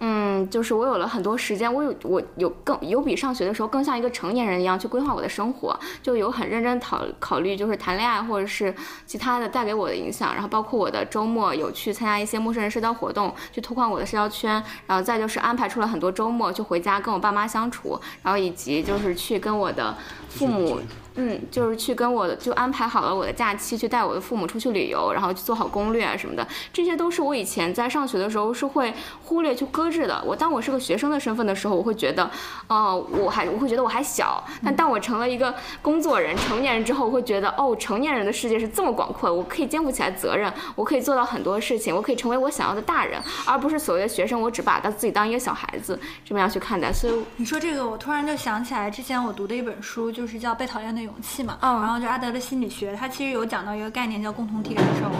[0.00, 8.72] 嗯，就是我有了很多时间，我有我有更有比上学的时候更像一个成年人一样去规划我的生活，就有很认真考考虑就是谈恋爱或者是
[9.06, 19.96] 其他的带给我的影响，然后包括我的周末有去参加一些陌生人社交活动，去拓宽我的社交圈，然后再就是安排出了很多周末就回家跟我爸妈相处，然后以及就是去跟我的
[20.28, 20.78] 父母。
[21.20, 30.22] 嗯，就是去跟我的就安排好了我的假期，去带我的父母出去旅游，然后去做好攻略啊什么的，这些都是我以前在上学的时候是会忽略去搁置的。
[30.24, 32.30] 我当我是个学生的身份的时候，我会觉得，
[32.68, 34.44] 哦，我还我会觉得我还小。
[34.64, 35.52] 但当我成了一个
[35.82, 46.92] 工作人、成年人之后，我会觉得，哦，成年人的世界是这么广阔，我可以肩负起来责任，我可以做到很多事情，我可以成为我想要的大人，而不是所谓的学生，我只把他自己当一个小孩子这么样去看待。
[46.92, 51.58] 所以你说这个，我突然就想起来之前我读的一本书，就是叫《被讨厌的勇气》嘛。
[51.60, 51.80] 嗯。
[51.80, 55.10] 然后就阿德的心理学，他其实有讲到一个概念叫共同体感受，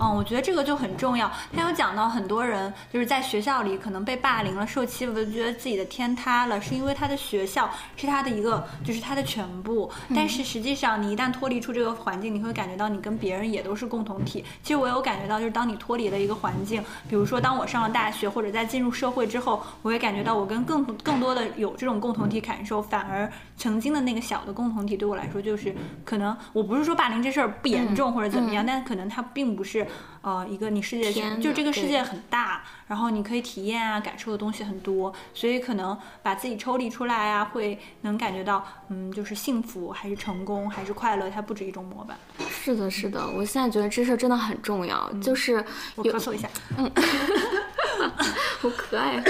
[0.00, 1.30] 嗯，我觉得这个就很重要。
[1.54, 9.90] 他有讲到很多人就是在学校里可能被霸凌了、受欺负了，就觉得自己的天塌了，是因为他的学校是他的一个，就是他的全部。
[10.14, 14.44] 但是实际上，你一旦脱离出这个环境，你会感觉到你跟别人也都是共同体。
[14.62, 25.74] 其实我有感觉到，就是当你脱离了一个环境，比如说当我上了大学或者在进入社会之后，我会感觉到我跟更更多的有这种共同体感受，反而曾经的那个小的共同体对我来说就是。
[26.04, 29.86] 可能我不是说霸凌这事儿不严重或者怎么样，但可能它并不是
[30.22, 42.16] 呃一个你世界就这个世界很大，然后你可以体验啊感受的东西很多，所以可能把自己抽离出来啊，会能感觉到嗯就是幸福还是成功还是快乐，它不止一种模板。
[42.48, 45.64] 是的，是的，我现在觉得这事儿真的很重要，就是
[45.96, 46.90] 我咳嗽一下，嗯，
[48.60, 49.22] 好可爱，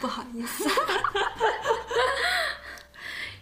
[0.00, 0.68] 不好意思。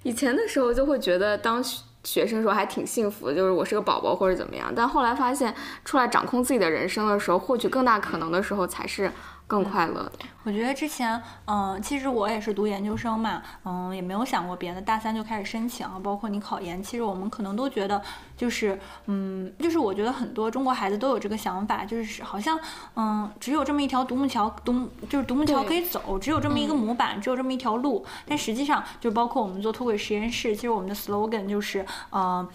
[0.05, 1.61] 以前的时候就会觉得当
[2.05, 4.73] 学生时候还挺幸福的，就是我是个宝宝或者怎么样。
[4.75, 5.53] 但后来发现，
[5.85, 9.11] 出来掌控自己的人生的时候，获取更大可能的时候，才是。
[9.47, 10.11] 更快乐。
[10.43, 14.81] 我觉得之前，嗯，其实我也是读研究生嘛，嗯，也没有想过别的。
[14.81, 18.03] 大三就开始申请，包括你考研，其实我们可能都觉得，
[18.37, 22.59] 就是，嗯，就是我觉得很多中国孩子都有这个想法，就是好像，
[22.97, 28.05] 嗯，只有这么一条独木桥，独就是独木桥可以走，只有这么一个模板，只有这么一条路。
[28.27, 32.47] 但实际上，就包括我们做脱轨实验室，其实我们的 slogan 就是，嗯。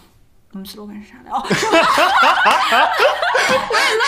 [0.51, 1.29] 我们 slogan 是啥的？
[1.29, 1.45] 哦，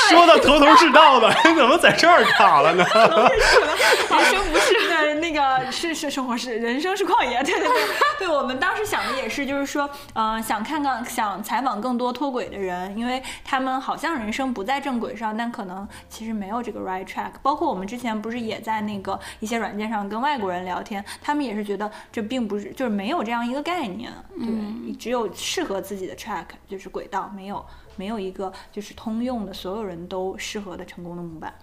[0.10, 2.84] 说的头头是道的，你 怎么在这儿卡了呢？
[2.84, 3.62] 人生，
[4.10, 7.84] 不是，不是，那那个是是生活是人生是旷野，对 对对，
[8.20, 17.34] 对我们当时想的也是，就是说，嗯、想看看想采访更多脱轨的人，因为他们好像人生不在正轨上，但可能其实没有这个 right track。
[17.44, 26.31] 包括我们之前不是也在那个一些软件上跟外国人聊天，他们也是觉得这并不是就是没有这样一个概念，对，只有适合自己的 track
[26.68, 27.66] 就是轨道，没有。
[27.98, 31.54] 没有一个就是通用的，所有人都适合的成功的模板。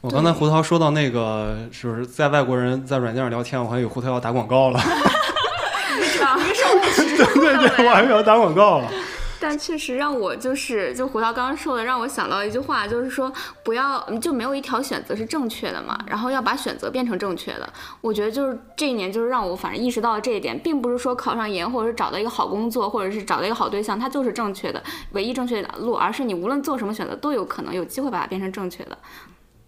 [0.00, 4.80] 我刚才胡涛说到那个，就是在外国人在软件上聊天，我还以为胡涛要打广告了。
[7.16, 8.90] 对对对，我还以为要打广告了。
[9.40, 17.72] 但确实让我就是就胡桃刚刚说的，让我想到一句话，就是说不要就没有一条选择是正确的嘛，然后要把选择变成正确的。
[18.00, 28.98] 我觉得就是这一年就是让我反正意识到了这一点，并不是说考上研或者是找到一个好工作，或者是找到一个好对象，它就是正确的唯一正确的路，而是你无论做什么选择都有可能有机会把它变成正确的。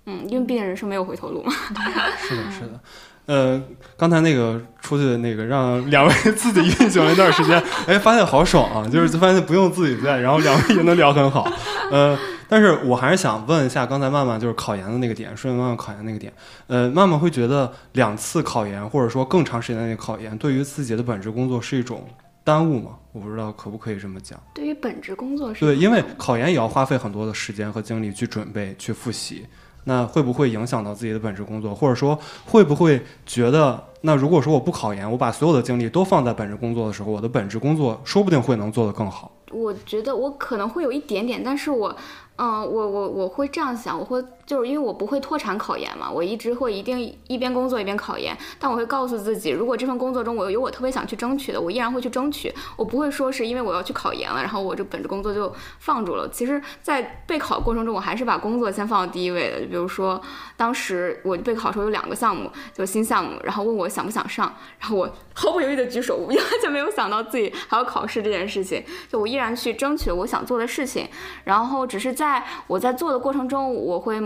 [0.07, 1.53] 嗯，因为毕竟人生没有回头路嘛。
[2.17, 2.81] 是的，是的。
[3.29, 3.63] 呃，
[3.95, 8.89] 刚才那个出去的那个，让两位自己运行了一段时间， 哎，发现好爽啊！
[8.89, 11.47] 就是发现不用自己在，然后两位 也能聊很好。
[11.91, 16.33] 呃，但是我还是想问一下，刚才曼曼就是考研的那个点，顺曼曼考研那个点，
[16.69, 22.09] 呃，曼曼会觉得两次考研或者说更长时间的那个考研，对于自己的本职工作是一种
[22.43, 22.93] 耽误吗？
[23.13, 24.41] 我不知道可不可以这么讲。
[24.55, 29.47] 对于本职工作是对，因为考研也要花费很多的时间和精力去准备、去复习。
[29.85, 39.33] 那会不会影响到自己的本职工作，或者说会不会觉得，那如果说我不考研，我把所有的精力都放在本职工作的时候，我的本职工作说不定会能做得更好？
[39.51, 41.97] 我觉得我可能会有一点点，但是我，
[42.39, 56.29] 嗯，我我我会这样想，我会就是因为我不会脱产考研嘛，我一直会一定一边工作一边考研，但我会告诉自己，如果这份工作中我有我特别想去争取的，我依然会去争取，我不会说是因为我要去考研了，然后我这本职工作就放住了。
[56.29, 59.61] 其实，在备考过程中，我还是把工作先放到第一位的。
[59.63, 60.21] 就比如说，
[60.57, 71.09] 当时我备考时候有两个项目，就新项目，然后问我想不想上，然后我 毫不犹豫的举手，我 完全没有想到自己还要考试这件事情，就我依然去争取我想做的事情，
[71.43, 72.28] 然后只是在
[72.67, 74.21] 我在做的过程中，我会。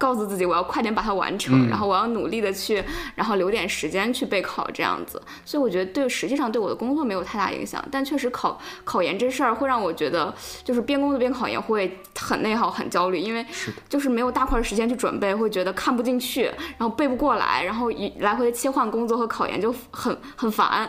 [0.00, 2.80] 告诉自己我要快点把它完成，嗯然后我要努力的去，
[3.16, 5.20] 然后留点时间去备考这样子。
[5.44, 13.44] 所以我觉得对，实际上对我的工作没有太大影响，但确实考考研这事儿会让我觉得，就是边工作边考研会很内耗、很焦虑，因为
[13.88, 20.88] 就是没有大块儿时间去准备，会觉得看不进去，然后背不过来，然后一来回切换工作和考研就很很烦。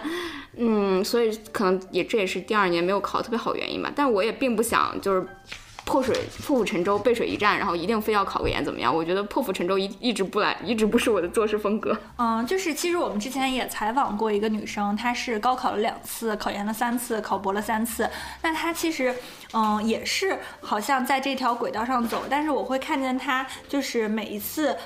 [0.55, 3.91] 嗯，所以可能也这也是第二年没有考特别好原因吧。
[3.95, 5.27] 但我也并不想就是。
[5.89, 8.95] 破水破釜沉舟，背水一战，然后一定非要考个研怎么样？
[8.95, 11.97] 我觉得破釜沉舟一一直不来，一直不是我的做事风格。
[12.17, 18.07] 嗯，就是其实我们之前也采访过一个女生，她是高考了两次，考研了三次，考博了三次。
[18.43, 19.15] 那她其实，
[19.53, 24.77] 嗯，也是好像在这条轨道上走，但是我会看见她就是每一次。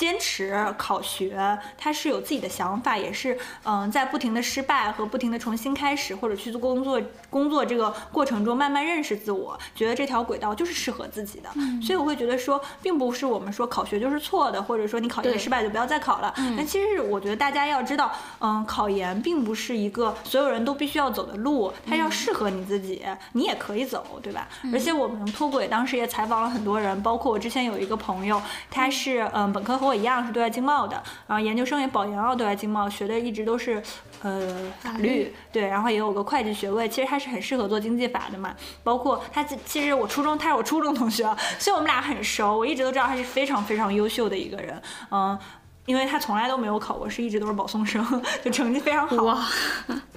[0.00, 11.50] 坚持考学，他是有自己的想法，也是嗯，在不停的失败和不停的重新开始，或者去做工作工作这个过程中，慢慢认识自我，觉得这条轨道就是适合自己的。
[11.82, 16.32] 所以我会觉得说，并不是我们说考学就是错的，或者说你考研失败就不要再考了。
[16.56, 18.10] 但其实我觉得大家要知道，
[18.40, 24.48] 嗯，考研并不是一个所有人都必须要走的路，它要适合你自己，你也可以走，对吧？
[24.72, 33.82] 而且我们脱轨当时也采访了很多人，包括我之前有一个朋友，他是嗯本科和我一样是对外经贸的，然后研究生也保研了对外经贸，学的一直都是
[34.22, 38.54] 呃法律，对，然后也有个会计学位，其实他是很适合做经济法的嘛。
[38.84, 41.24] 包括他其其实我初中他是我初中同学，
[41.58, 45.38] 所以我们俩很熟，我一直都知道他是非常非常优秀的一个人，嗯。
[45.86, 48.04] 因为他从来都没有考过试，一直都是保送生，
[48.44, 49.16] 就成绩非常好。
[49.24, 49.44] 哇，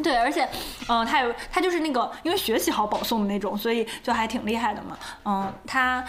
[0.04, 0.48] 对，而且，
[0.88, 4.96] 嗯、他有他就是那个因为学习好保送的那种，所以就还挺厉害的嘛。
[5.26, 6.04] 嗯，他。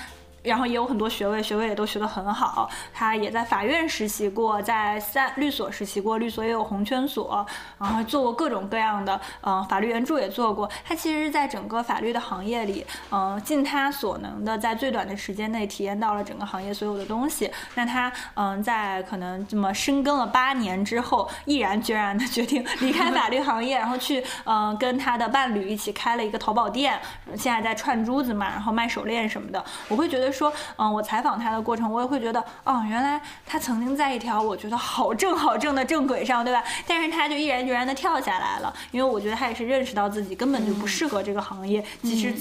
[0.44, 2.70] 然后也有很多学位，学位也都学得很好。
[2.92, 7.44] 他也在法院实习过，在三律所实习过，律所也有红圈所，
[7.78, 10.70] 然后做过各种各样的，嗯、法律援助也做过。
[10.85, 17.50] 他其实，在整个法律的行业里，嗯、尽他所能的，在最短的时间内体验到了整个行业所有的东西。
[17.74, 27.00] 那他，嗯、在可能这么深耕了八年之后，毅然决然的决定离开法律行业，然后去，嗯、跟他的伴侣一起开了一个淘宝店，
[27.37, 29.64] 现在在串珠子嘛，然后卖手链什么的。
[29.88, 36.62] 我会觉得说，嗯、我采访他的过程，我也会觉得，哦，原来他曾经在一条我觉得好正好正的正轨上，对吧？
[36.87, 42.35] 但是他就毅然决然的跳下来了，因为我觉得他也是认识到自己根本就不适合这个行业，及时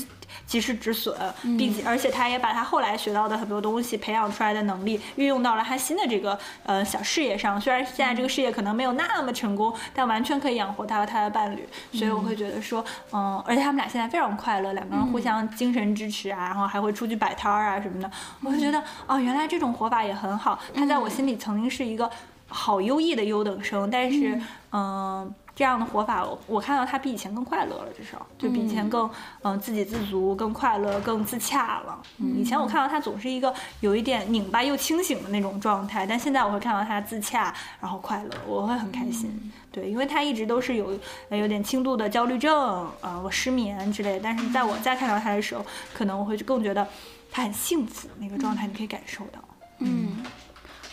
[0.46, 1.16] 及时止损，
[1.58, 7.60] 并且而且他也把他后来学到的很多东西，培养出来的能力运用到了他新的这个呃小事业上。
[7.60, 11.68] 虽然现在这个事业可能没有那么成功，但完全可以养活他和他的伴侣。
[11.94, 18.10] 所以我会觉得说，嗯，而且他们俩现在非常快乐，两个人互相精神支持啊，然后还会出去摆摊儿啊什么的。
[18.42, 20.60] 我就觉得，哦，原来这种活法也很好。
[20.74, 22.10] 他在我心里曾经是一个
[22.48, 24.40] 好优异的优等生，但是
[24.72, 25.34] 嗯。
[25.56, 29.08] 这样的活法，我我看到他比以前更快乐了，至少就比以前更
[29.44, 32.02] 嗯自给自足、更快乐、更自洽了。
[32.18, 39.54] 嗯，以前我看到他总是一个有一点拧巴又清醒的那种状态，但现在我会看到他自洽，然后快乐，我会很开心。
[39.72, 41.00] 对，因为他一直都是有
[41.30, 44.20] 有点轻度的焦虑症，呃，我失眠之类。
[44.20, 46.88] 但是在我再看到他的时候，可能我会更觉得
[47.32, 49.40] 他很幸福，那个状态你可以感受到。
[49.78, 50.24] 嗯，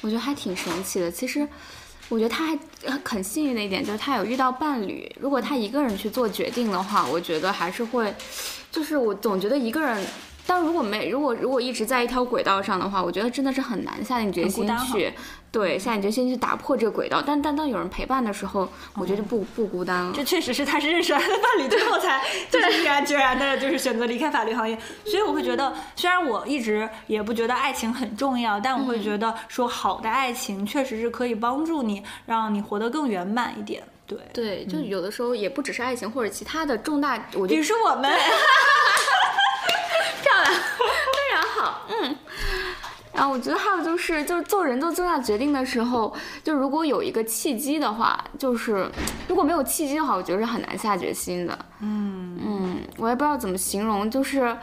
[0.02, 1.48] 我觉得还挺神奇的，其实。
[2.10, 2.58] 我觉得他还
[3.02, 5.10] 很幸运的一点就是他有遇到伴侣。
[5.18, 8.14] 如果他一个人去做决定的话，我觉得还是会，
[8.70, 10.06] 就是我总觉得一个人。
[10.46, 15.12] 但如果没如果如果一直在一条轨道上的话，我觉得真的是很难下定决心去，
[15.52, 17.22] 对现在你就先去打破这个轨道。
[17.26, 20.12] 但但当有人陪伴的时候，我觉得不不孤单了。
[20.14, 24.78] 这确实是他是认识了伴侣之后才 就是毅然决然的，就是选择离开法律行业。
[25.04, 33.82] 所以我会觉得，虽然我一直也不觉得爱情很重要，但我会觉得说好的爱情确实是可以帮助你，让你活得更圆满一点。
[34.06, 38.10] 对对，就有的时候也不只是爱情或者其他的重大，我觉得比如说我们。
[40.22, 42.16] 漂亮， 非常好，嗯。
[43.12, 48.90] 然后我觉得还有就是，就是做人做重大决定的时候，就如果有一个契机的话，就是
[49.28, 51.58] 如果没有契机的话，我觉得是很难下决心的。
[51.80, 54.56] 嗯嗯，我也不知道怎么形容，就是，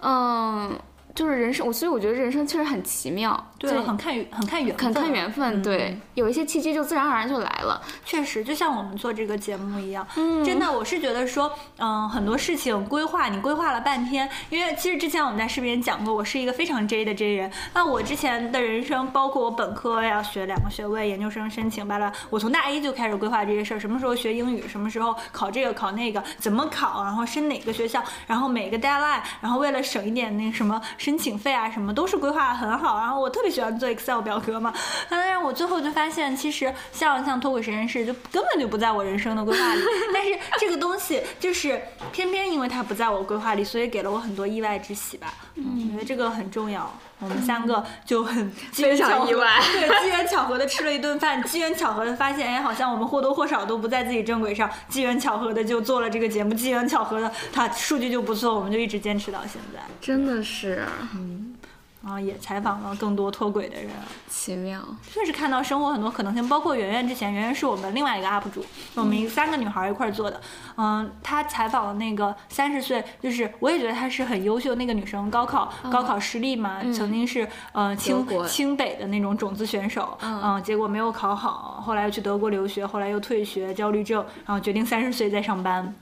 [0.00, 0.78] 嗯。
[1.14, 7.80] 就是人生，我所以我觉得人生确实很奇妙，对，很看很看缘，很看缘分，对，有一些契机就自然而然就来了。
[8.04, 17.50] 确实，就像我们做这个节目一样，嗯，真的，我是觉得说，嗯，很多事情规划，你规划了半天，因为其实之前我们在视频讲过，我是一个非常 J 的 J 人。
[17.74, 30.80] 那我之前的人生，包括我本科要学两个学位，研究生申请，巴拉，我从大一就开始规划这些事儿，什么时候学英语，什么时候考这个考那个，怎么考，然后申哪个学校，然后每个 deadline，然后为了省一点那什么。
[31.00, 32.98] 申请费啊，什么都是规划的很好。
[32.98, 34.70] 然后我特别喜欢做 Excel 表格嘛，
[35.08, 39.80] 但是我最后就发现，其实像像脱轨实验室就根本就不在我人生的规划里。
[40.12, 41.80] 但是这个东西就是
[42.12, 45.32] 偏偏因为它不在我规划里，所以给了我很多意外之喜吧。
[45.54, 46.94] 嗯，我觉得这个很重要。
[47.20, 61.54] 我们三个就很非常意外，对，机缘巧合的吃了一顿饭，机缘巧合的发现，哎，好像我们或多或少都不在自己正轨上，机缘巧合的就做了这个节目，机缘巧合的它数据就不错，我们就一直坚持到现在，真的是，嗯。
[62.02, 63.90] 然后也采访了更多脱轨的人，
[64.26, 64.80] 奇妙，
[65.12, 66.48] 确实看到生活很多可能性。
[66.48, 70.40] 包括圆圆之前，圆圆是我们另外一个 UP 主，我们三个女孩一块做的。
[70.78, 85.94] 嗯，她采访了那个三十岁，就是我也觉得她是很优秀那个女生，高考高考失利嘛，曾经是呃清清北的那种种子选手，嗯，结果没有考好，后来又去德国留学，后来又退学，焦虑症，然后决定三十岁再上班。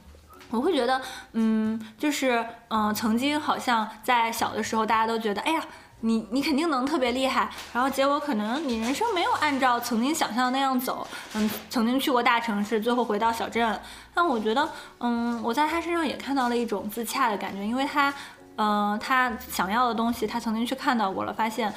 [0.50, 1.00] 我会觉得，
[1.32, 5.60] 嗯，就是嗯，曾经好像在小的时候，大家都觉得，哎呀。
[6.00, 13.80] 你你肯定能特别厉害，然后结果可能你人生没有按照曾经想象的那样走，嗯，曾经去过大城市，最后回到小镇，
[14.14, 14.68] 但我觉得，
[15.00, 18.14] 嗯，我在他身上也看到了一种自洽的感觉，因为他，
[18.56, 21.72] 嗯，他想要的东西，他曾经去看到过了，发现。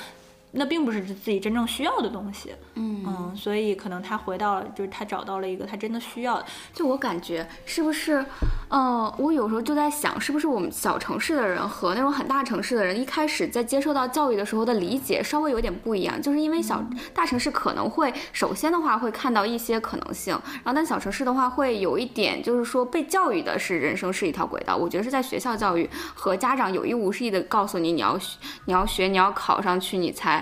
[0.53, 6.45] 那并不是自己真正需要的东西，嗯嗯，所以可能他回到了，就是他找到了一个他真的需要的。
[6.73, 8.25] 就我感觉是不是，
[8.69, 16.83] 嗯，我有时候就在想，是不是我们小城市的人和那种很大城市的人一开始在接受到教育的时候的理解稍微有点不一样，就是因为小
[17.13, 24.75] 大城市可能会首先的话会看到一些可能性，然后但小城市的话会有一点就是说被教育的是人生是一条轨道。
[24.75, 28.19] 我觉得是在学校教育和家长有意无意的告诉你你要
[28.65, 30.40] 你要学你要考上去你才。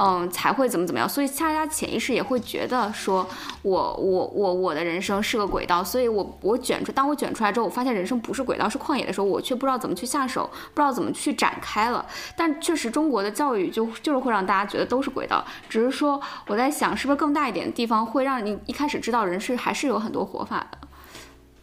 [0.00, 3.26] 嗯，才会怎么怎么样，所以大家潜意识也会觉得说，
[3.62, 12.06] 我我我我的人生是个轨道，所以我我卷出，当我卷出来之后，我发现人生不是轨道，是旷野的时候，我却不知道怎么去下手，不知道怎么去展开了。
[12.36, 20.78] 但确实，中国的教育就就是会让大家觉得都是轨道，只是说我在想，是不是更大一点的地方会让你一开始知道人是还是有很多活法的。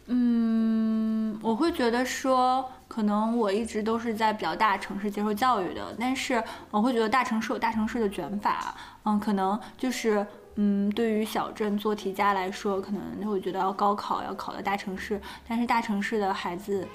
[0.08, 2.70] 嗯，我会觉得说。
[2.88, 8.74] 可能我一直都是在比较大城市接受教育的，但是我会觉得大城市有大城市的卷法，
[9.04, 16.86] 嗯，可能就是嗯，对于小镇做题家来说，可能就会觉得要高考要考到大城市，但是大城市的孩子。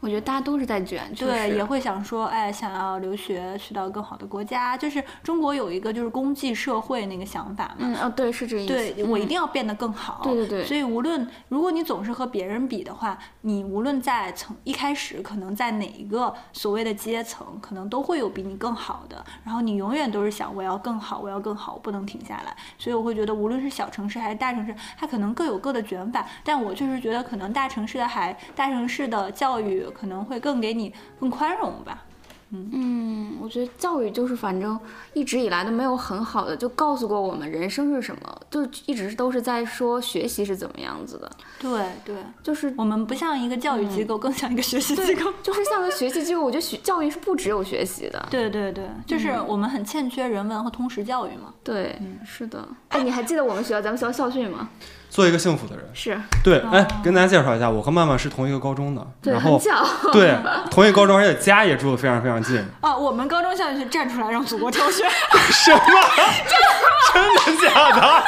[0.00, 29.86] 我觉得大家都是在卷，对，也会想说，哎，想要留学去到更好的国家，就是中国有一个就是功绩社会那个想法嘛，嗯，哦，对，是这意思，对我一定要变得更好，对对对，所以无论如果你总是和别人比的话，你无论在从一开始可能在哪一个所谓的阶层，可能都会有比你更好的，然后你永远都是想我要更好，我要更好，我不能停下来，所以我会觉得无论是小城市还是大城市，它可能各有各的卷法，但我确实觉得可能大城市的还，大城市的教育。
[29.90, 32.04] 可能会更给你更宽容吧，
[32.52, 34.78] 嗯，我觉得教育就是反正
[35.12, 41.30] 一直以来都没有很好的就告诉过我们人生是什么，就一直都是在说学习是怎么样子的，
[41.60, 45.32] 对对，就是我们不像一个教育机构，更像一个学习机构。
[45.44, 48.26] 就是像个学习机构，我觉得学教育是不只有学习的。
[48.28, 51.54] 对对对，就是我们很欠缺人文和通识教育嘛。
[51.62, 52.66] 对，是的。
[52.88, 54.68] 哎，你还记得我们学校咱们学校校训吗？
[55.10, 55.84] 做一个幸福的人。
[55.92, 59.84] 是对，哎，跟大家介绍一下，我和曼曼是同一个高中的，对，然后很巧。
[60.12, 60.34] 对
[60.70, 62.64] 同一个高中，而且家也住的非常非常近。
[62.80, 65.06] 啊，我们高中校训站出来让祖国挑选，
[65.50, 65.80] 什么？
[67.12, 68.24] 真的假的？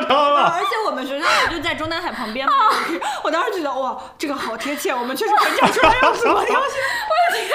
[0.00, 0.42] 太夸张了！
[0.56, 2.52] 而且我们学校就在中南海旁边嘛。
[3.22, 6.78] 我当时觉得哇，这个好贴切，我们确实会站出来让祖国挑选。
[7.08, 7.48] 我的天，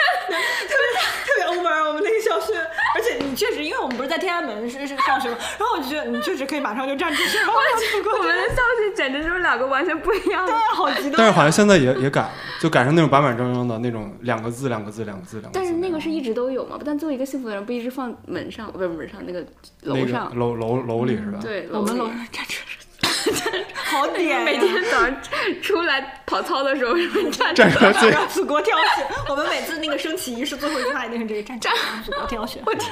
[0.68, 0.86] 特别
[1.26, 2.56] 特别 over 我们那个校训，
[2.96, 10.56] 而且你确实，因为我们不是在天安门是是上学嘛，然后我就觉得你确实可以马上就站出去，然后我们的校训简直就是两个完全不一样的对。
[10.56, 11.14] 啊，好激动。
[11.18, 12.32] 但是好像现在也也改了，
[12.62, 15.54] 就改成那种板板正正的那种两个字两个字两个字两个字。
[15.54, 16.78] 但是那个是一直都有嘛？
[16.84, 19.44] 但作为一个幸福的人，不一直放门上，不是门上那个
[19.82, 20.36] 楼上。
[20.38, 21.40] 楼楼楼里是吧？
[21.42, 25.16] 对，我们楼站出来，好点啊，每天早上
[25.62, 26.94] 出来跑操的时候，
[27.32, 29.08] 站站出来祖国挑选。
[29.30, 32.62] 我们每次那个升旗仪式最后一句话一定是这个站出来让祖国挑选。
[32.66, 32.92] 我天，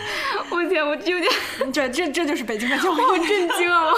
[0.52, 1.32] 我天，我有点
[1.74, 3.92] 这这这就是北京的教育，好震惊啊！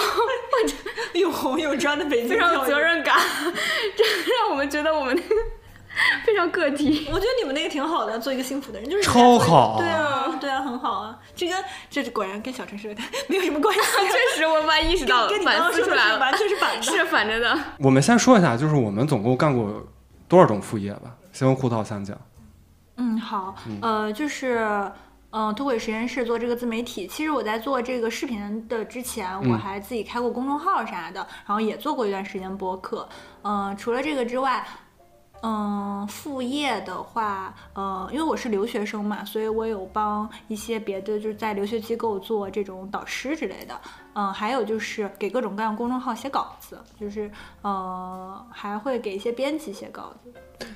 [1.12, 2.80] 又红又专的北京非常有责。
[2.80, 3.16] 任感，
[3.96, 4.04] 这
[4.38, 5.42] 让我们觉得我们那个
[6.24, 7.06] 非常个体。
[7.12, 11.18] 我觉得你们那个挺好的，做一个幸福的人就是超好对啊，对啊，很好啊。
[11.36, 11.54] 这个
[11.90, 12.88] 这果然跟小城市
[13.28, 13.80] 没有什么关系，
[14.34, 16.82] 确实，我慢慢意识到了跟你刚反刚说的思出来了，是完全是反的。
[16.82, 17.58] 是反着的。
[17.78, 19.86] 我们先说一下，就是我们总共干过
[20.28, 21.14] 多少种副业吧？
[21.32, 22.16] 先用胡桃三讲。
[22.96, 24.90] 嗯，好，呃，就是。
[25.36, 33.08] 嗯，脱轨实验室做这个自媒体，其实我在做这个视频的之前，我嗯还自己开过公众号啥的，然后也做过一段时间播客。
[33.42, 34.64] 嗯、除了这个之外，
[35.46, 43.78] 嗯，副业的话，呃，因为我是留学生嘛，所以我有帮一些别的就是在留学机构做这种导师之类的。
[44.14, 47.30] 嗯，还有就是给各种各样公众号写稿子，就是
[47.60, 50.32] 呃，还会给一些编辑写稿子。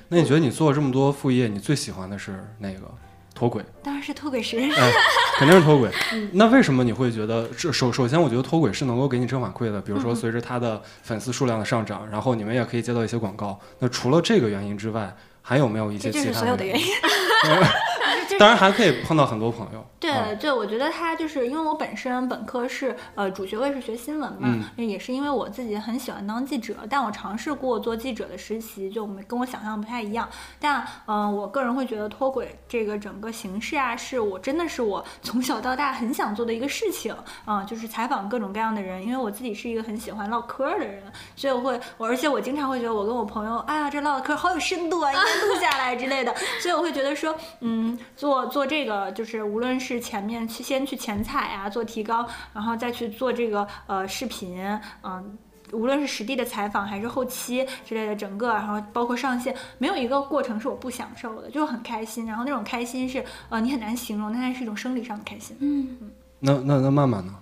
[0.07, 2.91] 那你觉得你做这么多副业，你最喜欢的是哪个？
[3.39, 4.77] 脱轨，当然是脱轨实验室。
[4.77, 4.91] 哎，
[5.37, 5.89] 肯定是脱轨。
[6.11, 13.57] 嗯那为什么你会觉得这首首先，我觉得脱轨是能够给你正反馈的，比嗯如说随着他的粉丝数量的上涨，然后你们也可以接到一些广告。
[13.79, 16.85] 那除了这个原因之外，还有没有一些这这是其他原所有的原因。
[18.37, 19.85] 当然还可以碰到很多朋友。
[19.99, 30.27] 对啊对，我觉得他就是因为我本身本科是呃主学位是学新闻嘛，嗯也是因为我自己很喜欢当记者，但我尝试过做记者的实习，就没跟我想象不太一样。
[30.57, 41.03] 但嗯、呃我个人会觉得脱轨这个整个形式啊，是我真的是我 从小到大很想做的一个事情啊、就是采访各种各样的人，因为我自己是一个很喜欢唠嗑的人，
[41.35, 54.61] 所以我会我而且我经常会觉得我跟我朋友，哎呀这唠的嗑好有深度啊，应该录下来之类的，所以我会觉得说，嗯，做做这个就是无论是前面去先去前采啊，做提高，然后再去做这个呃视频，
[55.03, 55.37] 嗯、
[55.71, 62.25] 无论是实地的采访还是后期之类的，整个然后包括上线，没有一个过程是我不享受的，就很开心。
[62.25, 65.55] 然后那种开心是呃你很难形容，但它是一种生理上的开心。
[65.59, 67.33] 嗯，那那那曼曼呢？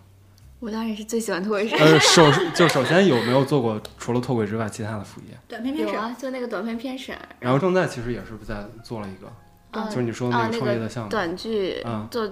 [0.60, 5.28] 我当然是最喜欢脱轨呃，首就首先有没有做过除了脱轨之外其他的副业？
[5.48, 9.47] 短片片审，就那个短片片审，然后正在其实也是不在做了一个，嗯
[9.86, 12.30] 就是你说啊那个创业的项目，短剧嗯做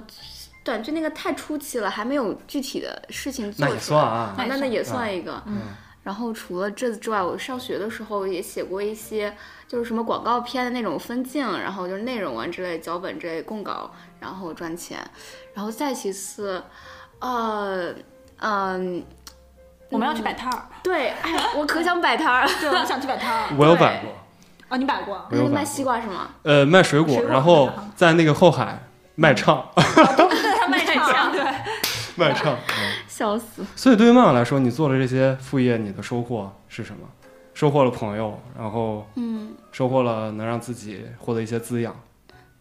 [0.63, 3.75] 短剧那个太初期了，还没有具体的事情做那出来。
[3.75, 4.35] 也算啊。
[4.37, 5.41] 啊，那那也算一个。
[5.45, 5.59] 嗯
[6.05, 9.35] 然后除了这之外，我上学的时候也写过一些，
[9.67, 13.89] 就是什么广告片的那种分镜，然后就是内容啊之类、脚本之类供稿，
[14.19, 14.99] 然后赚钱。
[15.55, 16.63] 然后再其次，
[17.17, 17.91] 呃，
[18.37, 19.03] 嗯、
[19.89, 22.47] 我们要去摆摊儿，对，哎，我可想摆摊儿。
[22.61, 23.55] 对，我想去摆摊儿。
[23.57, 24.11] 我有摆过，
[24.75, 25.25] 哦，你摆过？
[25.31, 26.29] 我有摆过那卖西瓜是吗？
[26.43, 28.77] 呃，卖水果，水果然后在那个后海
[29.15, 29.65] 卖唱，
[30.69, 31.41] 卖唱，对。
[32.17, 32.53] 卖唱。
[32.53, 33.63] 嗯笑死！
[33.77, 37.07] 所以对于曼曼来说，你做了这些副业，你的收获是什么？
[37.53, 41.95] 收获了朋友，然后嗯，收获了能让自己获得一些滋养。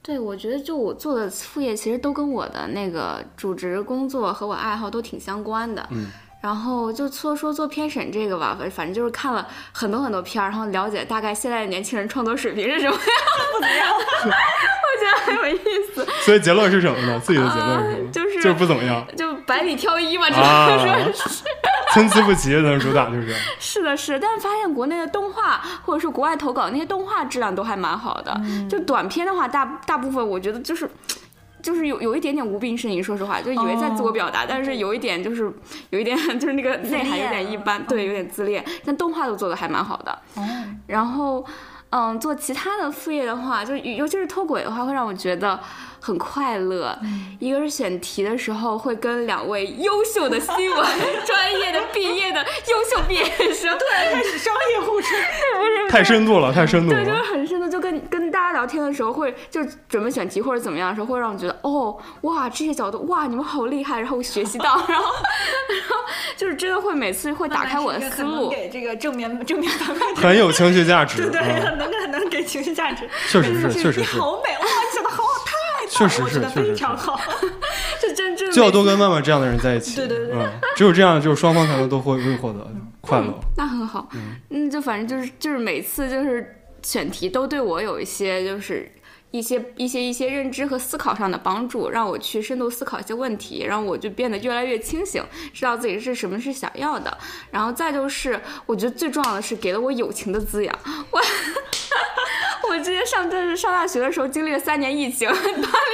[0.01, 5.85] 对，我觉得就我做的副业，其实都跟我的那个主职工作和我爱好都挺相关的。
[5.91, 6.07] 嗯。
[6.45, 13.01] 然后就说说做片审这个吧，反反正就是看了很多很多片儿，然后了解大概现在的年轻人创作水平是什么样，
[13.55, 15.59] 不怎么样， 我觉得很有意
[15.95, 17.19] 思，所以结论是什么呢？
[17.19, 18.11] 自己的结论是什么？
[18.13, 21.45] 就是就是不怎么样就百里挑一嘛，只啊能说是。
[21.95, 23.35] 参差不齐的主打就是。
[23.59, 28.39] 是的，是的，但是发现国内的动画或者说国外投稿那些动画质量都还蛮好的。
[28.69, 30.91] 就短片的话，大大部分我觉得就是。
[31.65, 35.51] 就是有有一点点无病呻吟，说实话，就以为在自我表达，但是有一点就是
[35.89, 38.63] 有一点 就是那个内涵有点一般，对，有点自恋。
[38.85, 40.13] 但动画都做的还蛮好的。
[40.35, 40.43] 哦，
[40.87, 41.43] 然后，
[41.89, 45.59] 嗯，做其他的副业的话，就尤其是脱轨的话，会让我觉得
[46.05, 46.99] 很快乐。
[47.39, 50.87] 一个是选题的时候会跟两位优秀的新闻
[51.25, 55.19] 专业的毕业的优秀毕业生，突然开始商业互吹，
[55.89, 57.25] 太深度了，太深度了对，就是。
[57.35, 65.05] 很深的，就跟跟大家聊天的时候会，就准备选题或者怎么样的时候，会让我觉得哦，哇，这些角度，哇，你们好厉害，然后学习到，然后，
[65.69, 65.97] 然后
[66.37, 68.51] 就是真的会每次会打开我的思路。
[68.51, 70.15] 给 这个正面正面反馈。
[70.15, 73.09] 很有情绪价值，对，对很能很能给情绪价值。
[73.29, 74.65] 确实是，确实你是，好美哇！
[74.65, 75.24] 你讲的好
[75.97, 77.19] 确实是非常好。
[78.01, 79.97] 就真正就要多跟曼曼这样的人在一起。
[79.97, 82.67] 对对对嗯，只有这样，就是双方才能都会会获得
[83.01, 83.33] 快乐。
[83.57, 84.09] 那很好，
[84.51, 88.91] 嗯，就反正就是就是每次就是选题都对我有一些就是
[89.35, 95.21] 一些一些一些认知和思考上的帮助，让我去深度思考一些问题，让我就变得越来越清醒，
[95.53, 97.19] 知道自己是什么是想要的。
[97.51, 100.73] 然后再就是，我觉得最重要的是给了我友情的滋养。
[101.11, 101.21] 我
[102.71, 105.37] 我之前上就是上大学的时候经历了三年疫情，班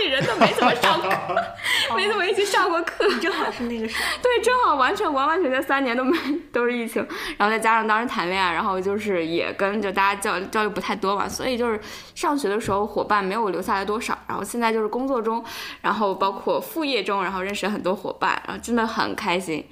[0.04, 1.08] 里人都没怎么上课，
[1.96, 3.08] 没怎么一起上过课。
[3.20, 6.16] 正好是那个时候，对，正好完全完完全全三年都没
[6.52, 7.04] 都是疫情，
[7.36, 11.78] 然后再加上当时谈恋爱，然后就是也跟就大家交交流不太多嘛，所以就是
[12.14, 15.44] 上学的时候伙伴没有留下来多少，然后现在就是工作中，
[15.82, 19.64] 然后包括副业中，然后认识很多伙伴，然后真的很开心。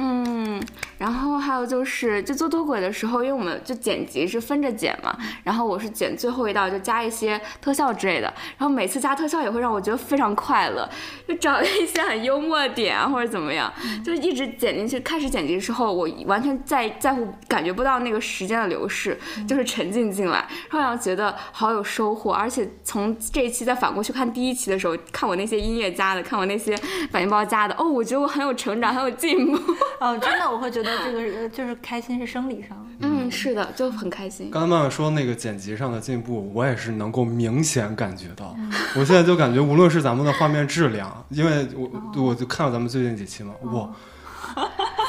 [0.00, 0.62] 嗯，
[0.96, 10.88] 然后还有就是，就做脱轨的时候，因为我们就剪辑是分着剪嘛，然后我是剪最后一道，就加一些特效之类的，然后每次加特效也会让我觉得非常快乐，
[11.26, 13.72] 就找一些很幽默的点啊或者怎么样，
[14.04, 15.00] 就一直剪进去。
[15.00, 19.18] 开始剪辑的时候，我完全在在乎，感觉不到那个时间的流逝，
[19.48, 22.32] 就是沉浸进来，会让我觉得好有收获。
[22.32, 26.76] 而且从这一期再反过去看第一期的时候，看我那些音乐家的，看我那些
[27.10, 29.58] 反应包加的，哦，我觉得我很有成长，很有进步。
[30.00, 32.84] 哦，真的我会觉得这个呃就是开心是生理上的。
[33.00, 34.50] 嗯，是的，就很开心。
[34.50, 38.54] 刚才曼曼说那个剪辑上的进步，我也是能够明显感觉到。
[38.94, 43.88] 我现在就感觉，无论是咱们的画面质量，因为我我就看了咱们最近几期嘛，哇，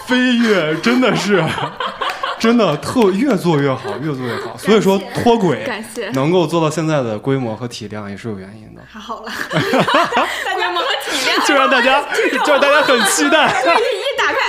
[0.07, 1.43] 飞跃真的是，
[2.39, 4.57] 真的特越做越好，越做越好。
[4.57, 12.01] 所以说脱轨感谢能够做到现在的规模和体量也是有原因的，太好了， 规模和体量，就让大家
[12.45, 13.63] 就让大家很期待。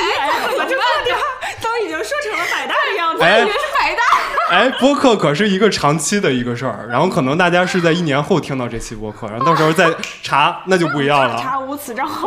[0.01, 1.12] 哎，我这话题
[1.61, 3.22] 都已经说成了百大的样子。
[3.22, 3.46] 哎是
[3.78, 4.03] 百大。
[4.51, 9.88] 哎，播客可是一个长期的一个事儿，然后可能大家是在一年后听到这期播客，然后到时候再
[10.22, 11.40] 查，那就不一样了。
[11.40, 12.09] 查无此账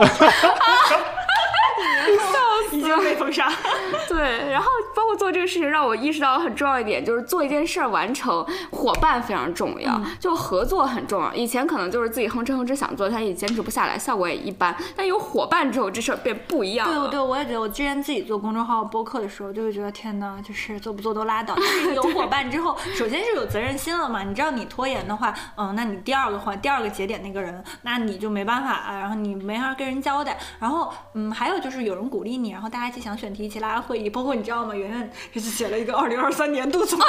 [2.98, 3.52] 被封杀。
[4.08, 11.34] 对，然后包括做这个事情，让我意识到很重要一点，就是做一件事儿完成，伙伴非常重要，就合作很重要。
[11.34, 14.76] 以前可能就是自己哼哧哼哧想做，但也坚持不下来，效果也一般。
[14.96, 17.08] 但有伙伴之后，这事儿变不一样了。
[17.08, 21.56] 对对，我也觉得，我之前自己做公众号播客的时候，就会觉得天哪，就是做不做都拉倒。
[21.56, 24.24] 但是有伙伴之后， 首先是有责任心了嘛。
[24.24, 30.38] 你知道你拖延的话，嗯，那你第二个环第二个节点那个人，那你就没办法啊，然后你没法跟人交代。
[30.60, 34.10] 然后嗯，还有就是有人鼓励你，然后大家一起想选题，一起拉会议。
[34.10, 34.74] 包括你知道吗？
[34.74, 37.06] 圆圆就是写了一个二零二三年度总结。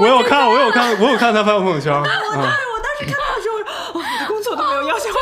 [0.00, 3.62] 我有看，我有看，我有看他发朋友圈，嗯，我当时看到的时候，哦，
[3.94, 5.16] 我的工作都没有要求，我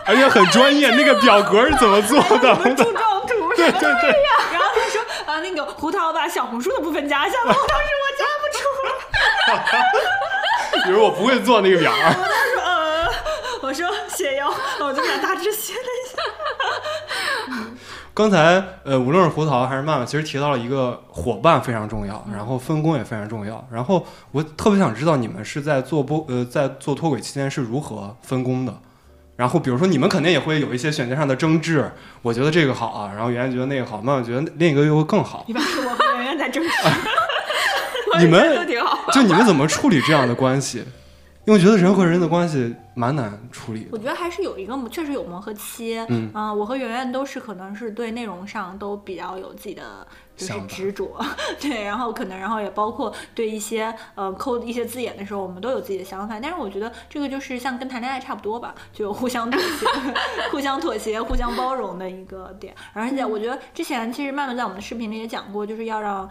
[0.06, 2.54] 而且很专业，那个表格是怎么做就是的？
[2.74, 3.80] 柱状图对什么的。
[3.80, 7.54] 对对，然后他说啊，那个胡桃把小红书的部分加一下吧。
[7.56, 8.64] 我当时我加不出
[9.52, 13.08] 来， 比如我不会做那个表儿，我当时说呃，
[13.62, 15.99] 我说写哟，我就给他大致写了一下。
[18.20, 23.66] 刚才呃，无论是胡桃还是曼曼，其实提到了一个伙伴非常重要，然后分工也非常重要。
[23.72, 28.78] 然后我特别想知道你们是在做播呃在做脱轨期间是如何分工的。
[29.36, 31.90] 然后比如说你们肯定也会有一些选择上的争执，
[32.20, 35.46] 我觉得这个好啊，然后圆圆觉得那个好，曼曼觉得另一个又会更好。
[35.48, 36.68] 一般是我和圆圆在争执。
[38.20, 39.10] 你都们挺好。
[39.12, 40.84] 就你们怎么处理这样的关系？
[41.46, 43.88] 因为我觉得人和人的关系蛮难处理的。
[43.92, 45.98] 我觉得还是有一个确实有磨合期。
[46.08, 51.18] 嗯啊我和圆圆都是可能是对内容上都比较有自己的就是执着，
[51.58, 56.38] 对，然后可能然后也包括对一些呃抠一些字眼的时候，我们都有自己的想法。
[56.38, 59.86] 但是我觉得这个就是像跟谈恋爱差不多吧，就有互相妥协、
[60.52, 62.74] 互相妥协、互相包容的一个点。
[62.92, 66.28] 而且我觉得之前其实曼曼在我们的视频里也讲过，就是要让。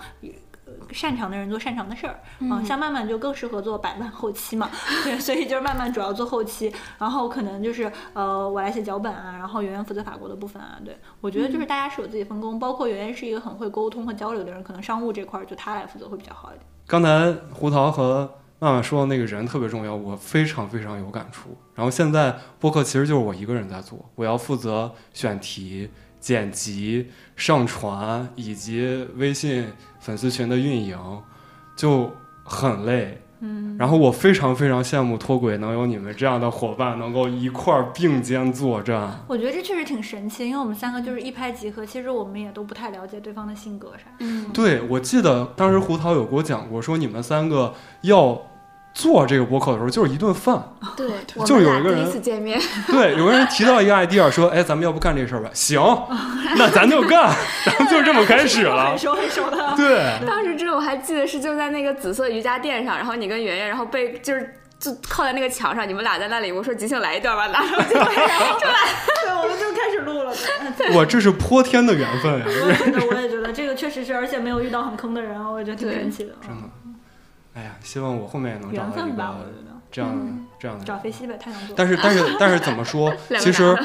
[0.80, 4.70] 呃擅长的人做擅长的事儿，嗯，像曼曼就更适合做百万后期嘛，
[5.04, 16.66] 对，所以就是曼曼主要做后期，然后可能就是呃我来写脚本啊，然后圆圆负责法国的部分啊，对我觉得就是大家是有自己分工，包括圆圆是一个很会沟通和交流的人，可能商务这块儿就他来负责会比较好一点。
[16.88, 21.56] 刚才胡桃和曼曼说的那个人特别重要，我非常非常有感触。
[21.76, 25.90] 然后现在播客其实就是我一个人在做，我要负责选题、
[26.20, 30.98] 剪辑、上传以及微信粉丝群的运营，
[31.76, 32.12] 就
[32.44, 33.22] 很累。
[33.42, 39.24] 嗯，然后我非常非常羡慕脱轨能有你们这样的伙伴，能够一块儿并肩作战。
[39.28, 44.12] 我觉得这确实挺神奇，因为我们三个就是一拍即合，其实我们也都不太了解对方的性格啥。
[44.20, 48.42] 嗯，对，我记得当时胡桃有给我讲过，说你们三个要
[49.00, 50.62] 做这个播客的时候，就是一顿饭。
[50.98, 51.08] 对，
[51.46, 55.50] 就有一个人一次见面， 对，有个人提到一个 idea，说，哎，咱们要不干这事儿吧？
[55.54, 55.82] 行，
[56.58, 57.34] 那咱就干，
[57.90, 58.98] 就这么开始了很。
[58.98, 59.74] 熟很熟的。
[59.78, 70.34] 对，当时这我还记得是就在那个紫色瑜伽垫上，然后你跟圆圆，然后被就是就靠在那个墙上，你们俩在那里，我说即兴来一段吧，拿上去， 对，我们就开始录了。
[70.78, 72.46] 对我这是泼天的缘分呀！
[72.46, 76.32] 我也觉得，我也觉得这个确实是，而且没有遇到很坑的人，我也觉得挺神奇的。
[76.42, 76.70] 真的，
[77.60, 79.36] 哎呀，希望我后面也能找到一个。
[79.92, 80.86] 这样这样的。
[80.86, 81.76] 找飞西呗，太想做。
[81.76, 83.12] 但是但是 但是怎么说？
[83.40, 83.76] 其实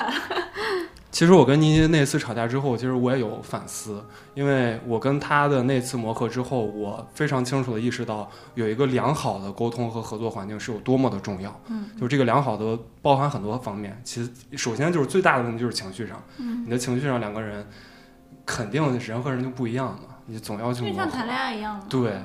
[1.10, 4.04] 其实我跟妮妮那次吵架之后，其实我也有反思，
[4.34, 11.58] 因为我跟她的那次磨合之后，我非常清楚的意识到，有一个良好的沟通和合作环境是有多么的重要。
[11.68, 17.66] 嗯，就这个良好的包含很多方面，其实首先就是最大的问题就是情绪上，嗯你的情绪上两个人
[18.44, 21.26] 肯定人和人就不一样嘛，你总要去磨合就像谈。
[21.26, 21.84] 恋爱一样嘛。
[21.88, 22.20] 对，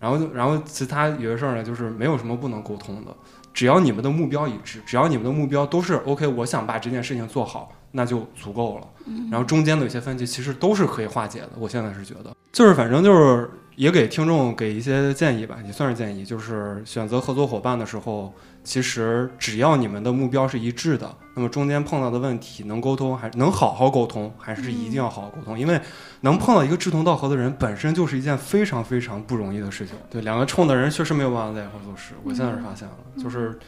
[0.00, 3.14] 然后就然后其他有些事儿呢，就是没有什么不能沟通的，
[3.54, 8.86] 只要你们的目标一致，只要你们的目标都是 OK，我想把这件事情做好，那就足够了。
[9.30, 18.32] 然后中间的有些分歧其实都是可以化解的，我现在是觉得，就是反正就是也给听众给一些建议吧，也算是建议，就是选择合作伙伴的时候，
[18.62, 25.80] 其实只要你们的目标是一致的，那么中间碰到的问题能沟通，还能好好沟通，还是一定要好好沟通，因为
[26.20, 29.96] 能碰到一个志同道合的人，本身就是一件非常非常不容易的事情。
[30.10, 33.58] 对，两个冲的人确实没有办法在一块儿做事，我现在是发现了，就是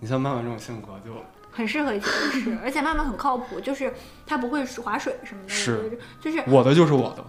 [0.00, 1.12] 你像曼曼这种性格就。
[1.54, 3.92] 很适合一起做事，而且妈妈很靠谱，就是
[4.26, 5.48] 她不会划水什么的。
[5.50, 7.22] 是就是我的就是我的，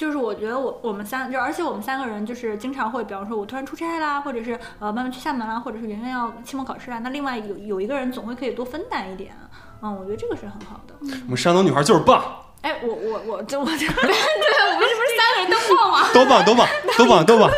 [0.00, 9.36] 就是我觉得我我们三就而且我们三个人就是经常会，比方说我突然出差啦，或者是呃慢慢去厦门啦，或者是圆圆要期末考试啦，那另外有有一个人总会可以多分担一点。
[9.82, 10.94] 嗯，我觉得这个是很好的。
[11.26, 12.24] 我们山东女孩就是棒，
[12.62, 16.08] 哎，我我我就 我就我们是不是三个人都棒吗？
[16.14, 17.50] 都棒 都棒都棒都棒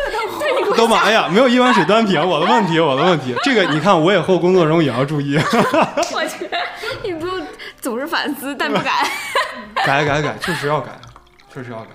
[0.75, 0.99] 都棒！
[1.01, 5.37] 哎呀，没有一碗水端平，我的问题我的问题，这个你看我以后工作中也要注意，
[6.11, 6.57] 我觉得
[7.03, 7.47] 你不用
[7.79, 8.91] 总是反思但不改。
[9.75, 10.91] 改改改，确实要改，
[11.53, 11.91] 确实要改。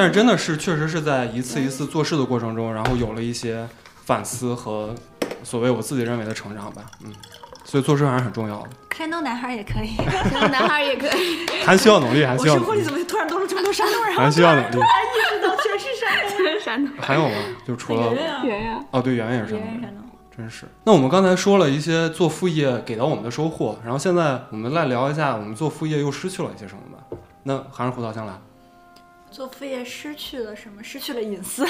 [0.00, 3.68] 但是真的是确实是在一次一次做事的过程中，然后有了一些
[4.06, 4.94] 反思和
[5.42, 7.12] 所谓我自己认为的成长吧，嗯，
[7.66, 9.94] 所以做事还是很重要的，山东男孩也可以。
[9.96, 14.16] 山东男孩也可以，还需要努力，还我需要努力生活里怎，么突然多了这么多山东人？
[14.16, 14.68] 还需要努力。
[14.68, 16.60] 意识到全是山东人。
[16.62, 17.34] 山东还有吗？
[17.66, 20.08] 就除了圆圆啊，对，圆圆也是山东。
[20.34, 20.64] 真是。
[20.84, 27.18] 那我们刚才说了一些做副业给到我们的收获，然后现在我们来聊一下我们做副业又失去了一些什么吧。
[27.42, 28.32] 那还是胡桃先来，
[29.30, 30.82] 做副业失去了什么？
[30.82, 31.66] 失去了隐私，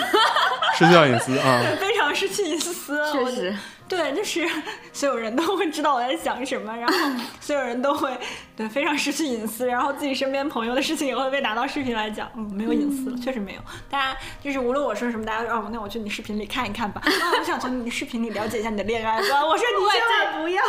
[0.76, 1.60] 失去了隐私啊。
[1.62, 3.00] 对 非常失去隐私。
[3.12, 3.56] 确实，
[3.88, 4.46] 对，就是
[4.92, 6.94] 所有人都会知道我在想什么，然后
[7.40, 8.10] 所有人都会
[8.56, 13.60] 对非常失去隐私，然后自己身边朋友的事情也会被拿到视频来讲，嗯，没有隐私了，确实没有。
[13.88, 19.46] 大家就是无论我说什么，大家说哦，那我去你视频里看一看吧，啊，我想从你视频里了解一下你的恋爱观。
[19.46, 20.62] 我说你千万不要。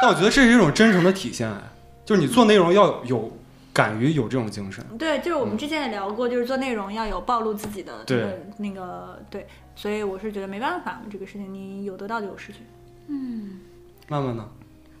[0.00, 1.56] 但我觉得这是一种真诚的体现，哎，
[2.04, 3.30] 就是你做内容要有
[3.72, 4.84] 敢于有这种精神。
[4.98, 12.58] 对，就是我们之前也聊过，就是做内容要有暴露自己的这个对那个对，所以我是觉得没办法，这个事情你有得到就有失去。
[13.08, 13.60] 嗯
[14.08, 14.48] 慢慢呢，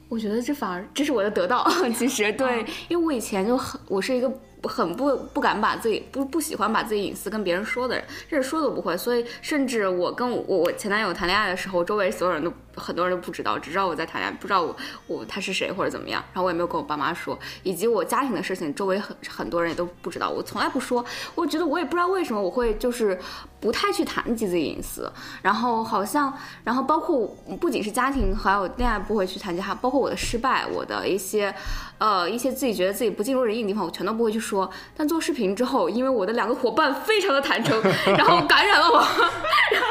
[0.08, 1.66] 我觉得这反而这是我的得到。
[1.94, 4.32] 其实对，因为我以前就很，我是一个
[4.68, 8.96] 很不不敢把自己不不喜欢把自己隐私跟别人说的人，甚至说都不会。
[8.96, 16.22] 所以甚至我跟我我前男友谈恋爱的时候，周围所有人都很多人都不知道，只知道我在谈恋爱，不知道我我他是谁或者怎么样。
[16.32, 21.04] 然后我也没有跟我爸妈说，以及我家庭的事情，周围很很多人也都不知道，我从来不说。
[21.34, 23.18] 我觉得我也不知道为什么我会就是
[23.60, 25.10] 不太去谈及自己隐私，
[25.42, 26.32] 然后好像，
[26.64, 31.54] 然后包括不仅是家庭，还有恋爱不会去谈及，还包括我的失败，我的一些，
[32.02, 34.68] 呃，一些自己觉得自己不尽如人意的地方，我全都不会去说。
[34.96, 39.88] 但做视频之后，因为我的两个伙伴非常的坦诚，然后感染了我， 然后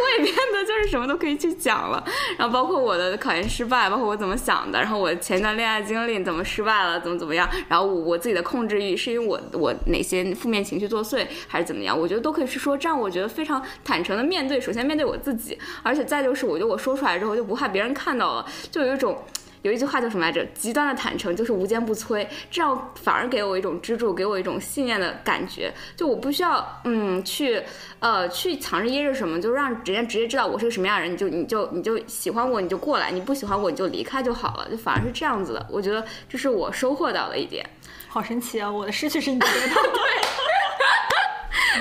[0.00, 2.02] 我也变得就是什么都可以去讲了。
[2.38, 19.22] 然后包括我的考研失败，包括我怎么想的，然后我前一段恋爱经历怎么失败了，怎么怎么样，然后我我自己的控制欲是因为我我哪些负面情绪作祟，还是怎么样，我觉得都可以去说，这样我觉得非常坦诚的面对，首先面对我自己，而且再就是我觉得我说出来之后就不怕别人看到了，就有一种。
[19.66, 20.46] 有一句话叫什么来着？
[20.54, 25.74] 极端的坦诚就是无坚不摧，这样反而给我一种支柱，给我一种信念的感觉。
[25.96, 27.60] 就我不需要嗯去
[27.98, 35.66] 呃去藏着掖着什么，就让人家直接知道我是个什么样的人，你就你就你就喜欢我你就过来，你不喜欢我你就离开就好了，就反而是这样子的。
[35.68, 37.68] 我觉得这是我收获到的一点。
[38.08, 38.70] 好神奇啊！
[38.70, 39.82] 我的失去是你的得到。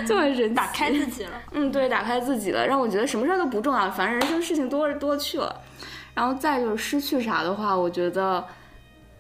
[0.06, 0.56] 就很 神奇。
[0.56, 1.32] 打开自己了。
[1.52, 5.62] 嗯，对，打开自己了，让我觉得什么事儿都不重要，反正人生事情多多去了。
[6.16, 8.44] 然后再就是失去啥的话，我觉得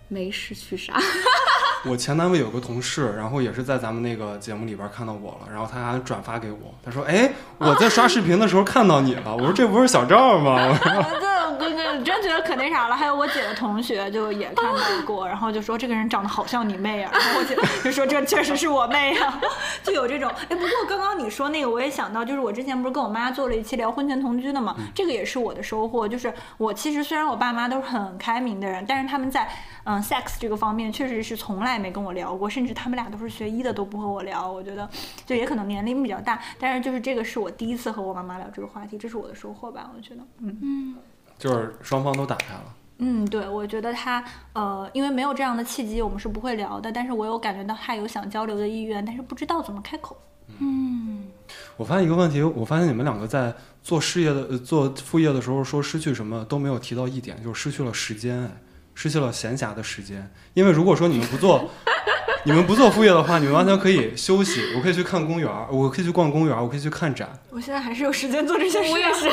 [0.07, 0.93] 没失去啥。
[1.85, 10.75] 我前单位有个同事，然后也是在咱们那个节目里边看到我了，然后他还转发给我，他说：“哎，我在刷视频的时候看到你了。”我说：“这不是小赵吗？”
[11.49, 12.95] 我说对，我我真觉得可那啥了。
[12.95, 17.11] 还有我姐的同学就也看到过，然后就说这个人长得好像你妹啊。
[17.13, 19.41] 然后我姐 就说这确实是我妹啊，
[19.83, 20.29] 就有这种。
[20.49, 26.07] 哎，不过刚刚你说那个，我也想到，就是我之前不是跟我妈做了一期聊婚前同居的嘛，这个也是我的收获。
[26.07, 29.49] 就是我其实虽然我爸妈都是很开明的人，但是他们在
[29.83, 34.49] 嗯 sex 这个方面确实是从来没跟我聊过，甚至他们俩都是学医的，都不和我聊。
[34.49, 34.89] 我觉得
[35.25, 39.91] 就也可能年龄比较大，但是就是这个是我第一次和我妈妈聊这个话题，这是我的收获吧。
[39.95, 40.95] 我觉得，嗯嗯，
[41.37, 42.75] 就是双方都打开了。
[42.99, 44.23] 嗯，对，我觉得他
[44.53, 46.91] 呃，因为没有这样的契机，我们是不会聊的。
[46.91, 50.17] 但是我有感觉到他有想交流的意愿，但是不知道怎么开口。
[50.59, 51.25] 嗯，
[51.75, 58.51] 我发现一个问题，我发现你们两个在做事业的、呃做副业的时候，说失去什么都没有提到一点，就是失去了时间，哎，
[58.93, 60.31] 失去了闲暇的时间。
[60.53, 61.69] 因为如果说你们不做，
[62.47, 67.27] 你们不做副业的话，你们完全可以休息，我可以去看公园儿，我可以去逛公园儿，我可以去看展。
[67.49, 69.27] 我现在还是有时间做这些事，我也是，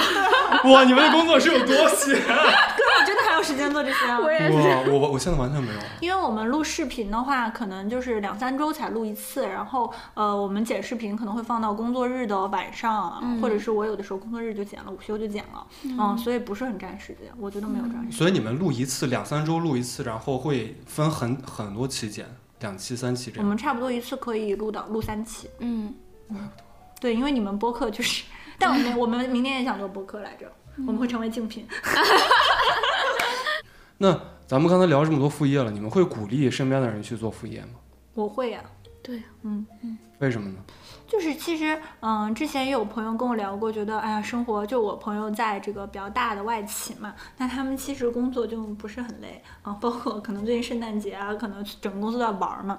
[0.71, 2.15] 哇，你们的工作是有多闲？
[2.27, 4.19] 哥我真的还有时间做这些啊。
[4.19, 4.91] 我也是。
[4.91, 5.79] 我我现在完全没有。
[6.01, 18.13] 因为我们录视频的话，可能就是两三周才录一次，然后呃，我们剪视频可能会放到工作日的晚上，或者是我有的时候工作日就剪了，午休就剪了，嗯，所以不是很占时间，我觉得没有占时间。
[18.13, 22.25] 所以你们录一次，两三周录一次，然后会分很很多期剪，
[22.63, 23.45] 两期、三期这样。
[23.45, 25.95] 我们差不多一次可以录到录三期，嗯，
[27.01, 28.25] 对，因为你们播客就是，
[28.59, 31.67] 但我们我们明年也想做播客来着，我们会成为竞品。
[33.99, 37.75] 那咱们刚才聊这么多副业了，你们会鼓励身边的人去做副业吗？
[38.15, 38.63] 我会呀、
[39.03, 40.57] 对，嗯嗯为什么呢？
[41.13, 52.79] 就是其实，嗯，之前也有朋友跟我聊过，觉得哎呀，生活就我朋友在这个比较大的外企嘛，那他们其实工作就不是很累啊，包括可能最近圣诞节啊，可能整个公司都在玩儿嘛。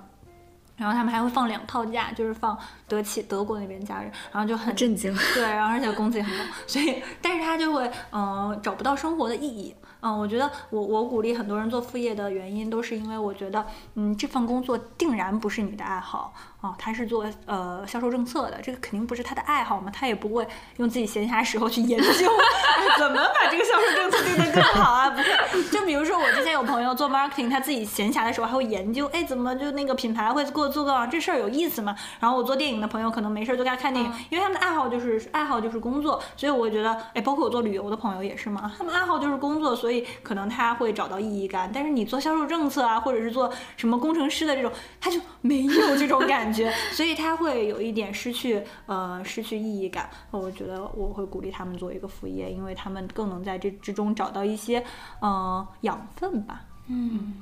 [0.76, 2.58] 然后他们还会放两套假，就是放
[2.88, 5.16] 德企德国那边假日，然后就很震惊。
[5.36, 9.76] 对，然后而且工资也很高，所以但是他就会嗯、呃找不到生活的意义。
[10.02, 13.64] 嗯，我觉得我我鼓励很多人做副业的原因，都是因为我觉得
[13.94, 16.34] 嗯这份工作定然不是你的爱好
[16.64, 20.48] 啊，他是做呃销售政策的，这个肯定不是他的爱好嘛，他也不会
[20.78, 25.64] 用自己闲暇时候去研究、哎、怎么把这个销售政策定得更好啊，不是？
[25.70, 31.94] 就比如说我之前有朋友做 marketing，他自己闲暇的时候还会研究，哎，怎么就那个品牌会给我做更好，这事儿有意思吗？
[32.22, 41.70] 然后我做电影的朋友可能没事儿就该看电影，因为他们的爱好就是爱好就是工作，所以我觉得，哎，包括我做旅游的朋友也是嘛，他们爱好就是工作，所以可能他会找到意义感。
[41.74, 46.53] 但是你做销售政策啊，或者是做什么工程师的这种，他就没有这种感觉，
[46.92, 50.10] 所以他会有一点失去呃失去意义感。
[50.32, 54.84] 我觉得我会鼓励他们做一个副业，因为他们更能在这之中找到一些
[55.20, 57.34] 呃养分吧，嗯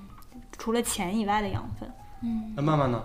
[0.57, 1.91] 除了钱以外的养分。
[2.23, 3.03] 嗯，那慢慢呢？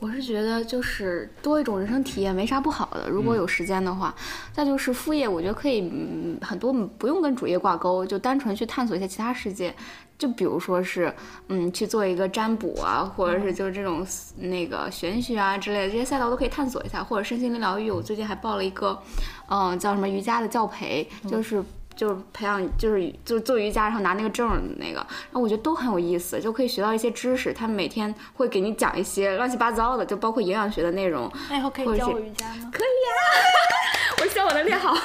[0.00, 4.14] 我是觉得就是多一种人生体验没啥不好的，如果有时间的话。
[4.52, 9.74] 再就是副业，我觉得可以嗯很多不用跟主业挂钩，就单纯去探索一下其他世界。
[10.18, 11.14] 就比如说是，
[11.48, 14.06] 嗯，去做一个占卜啊，或者是就是这种
[14.36, 17.90] 那个玄学啊之类的这些赛道都可以探索一下，或者身心灵疗愈。
[17.90, 19.00] 我最近还报了一个，
[19.48, 21.62] 嗯，叫什么瑜伽的教培，就是。
[21.98, 27.52] 就是培养，就是就是做瑜伽，然后拿那个证的那个，然后我觉得都很有意思，就可以学到一些知识。
[27.52, 31.28] 他们每天会给你讲一些乱七八糟的，就包括营养学的内容。
[31.50, 32.70] 那以后可以教我瑜伽吗？
[32.72, 34.96] 可以啊、我希望我能练好。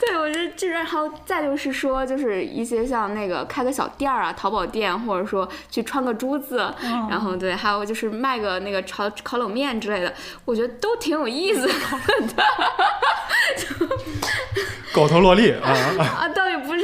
[0.00, 6.74] 对，我觉得这然后再就是说，就是一些像那个开个小店儿啊，淘宝店，或者说去穿个珠子，
[7.08, 10.12] 然后对，还有就是卖个那个炒烤冷面之类的，
[10.44, 11.72] 我觉得都挺有意思的。
[14.92, 15.74] 狗头萝莉啊！
[15.98, 16.80] 啊，倒也不是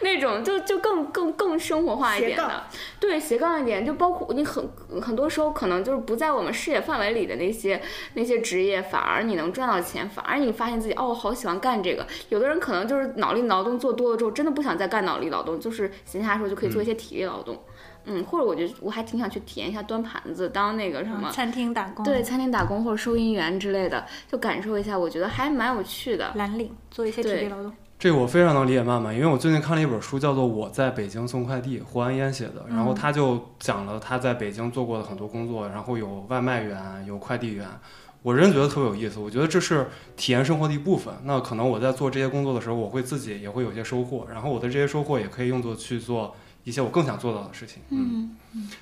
[0.00, 2.64] 那种，就就更更更生活化一点的，
[3.00, 4.68] 对，斜杠一点，就包括你很
[5.00, 7.80] 很多时候可能就是不在我们视野范围里的那些
[8.14, 12.06] 那些职业，反而你能赚到钱，反而你发现自己哦，我好喜欢干这个。
[12.28, 17.58] 有的人可能就是脑力劳动做多了之后，真的不想再干脑力劳动，就是闲暇的时候就可以做一些体力劳动。
[18.10, 21.30] 嗯，或者我觉得我还挺想去体验一下端盘子，当那个什么。
[21.30, 26.32] 餐厅打工，对，餐厅打工或者收银员之类的，就感受一下，我觉得还蛮有趣的。
[26.36, 27.70] 蓝领做一些体力劳动。
[27.98, 32.64] 这个我非常能理解曼曼，因为我最近看了一本书，叫做《我在北京送快递》，胡安烟写的。
[32.68, 37.66] 然后他就讲了他在北京做过的很多工作，然后有外卖员，有快递员。
[38.22, 41.12] 我真觉得特别有意思，我觉得这是体验生活的一部分。
[41.24, 47.82] 那可能我在做这些工作的时候，我会自己也会有些收获，然后我的这些收获也可以用作去做一些我更想做到的事情。
[47.88, 48.36] 嗯，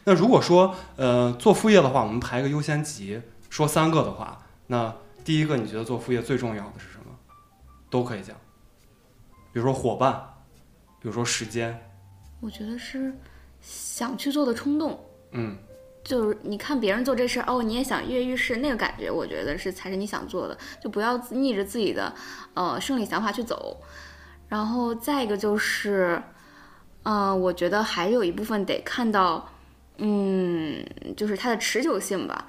[0.04, 4.94] 那如果说呃做副业的话，我们排个优先级，说三个的话，那
[5.24, 7.14] 第一个，你觉得做副业最重要的是什么？
[7.88, 8.34] 都可以讲，
[9.56, 10.12] 比如说伙伴，
[11.00, 11.82] 比如说时间，
[12.42, 13.10] 我觉得是
[13.58, 15.02] 想去做的冲动。
[15.30, 15.56] 嗯
[16.04, 22.14] 就是你看别人做这事儿，哦，你也想跃跃欲试，那个感觉，我觉得是才是你想做的，就不要逆着自己的
[22.52, 23.82] 呃生理想法去走。
[24.46, 26.22] 然后再一个就是，
[27.04, 29.48] 嗯、我觉得还有一部分得看到，
[29.96, 30.84] 嗯，
[31.16, 32.46] 就是它的持久性吧。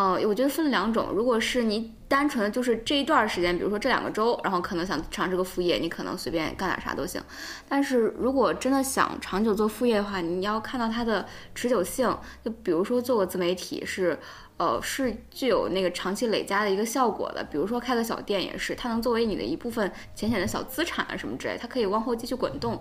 [0.00, 7.20] 嗯、我觉得分两种，如果是你单纯的就是这一段时间，比如说这两个周，然后可能想尝试个副业，你可能随便干点啥都行。
[7.68, 12.16] 但是如果真的想长久做副业的话，你要看到它的持久性。
[12.44, 14.16] 就比如说做个自媒体是，
[14.56, 17.42] 呃，是具有那个长期累加的一个效果的。
[17.42, 22.80] 比如说开个小店也是，它能作为你的一部分浅显的小资产啊什么之类，它可以往后继续滚动。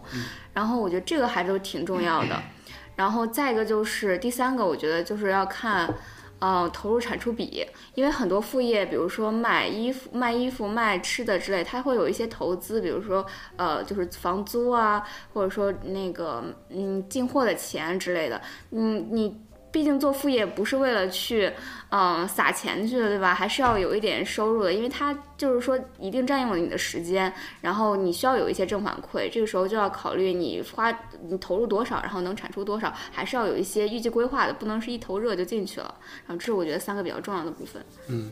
[0.53, 2.39] 然后我觉得这个还是挺重要的。
[2.95, 5.91] 然后再一个就是第三个，我觉得就是要看。
[6.39, 7.65] 呃，投入产出比，
[7.95, 13.25] 因为很多副业，比如说卖衣服、卖衣服、卖吃的之类，它会有一些投资，比如说
[13.55, 18.39] 呃，就是房租啊，或者说那个嗯进货的钱之类的。
[18.71, 21.51] 嗯，你毕竟做副业不是为了去
[21.89, 23.33] 嗯、撒钱去的，对吧？
[23.33, 30.91] 还是要有一点收入的，因为它就是说一定占用了你的时间，然后你需要有一些正反馈，这个时候就要考虑你花
[31.21, 35.95] 你投入多少，然后能产出多少，还是要有一些预计规划的，不能是一头热就进去了。
[36.25, 37.81] 然后这是我觉得三个比较重要的部分。
[38.09, 38.31] 嗯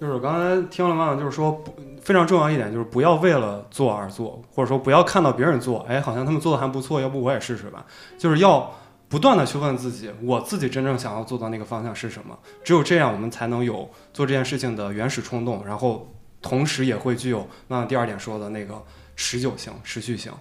[0.00, 7.84] 就是我刚才听了妈妈就是说，不非常重要一点就是不要为了做而做，或者说不要看到别人做，哎，好像他们做的还不错，要不我也试试吧。
[8.16, 8.72] 就是要
[9.10, 12.38] 不断的去问自己，我自己真正想要做到那个方向是什么。
[12.62, 18.80] 只有这样，我们才能有做这件事情的原始冲动，然后同时也会具有妈妈第二点说的那个
[19.16, 20.32] 持久性、持续性。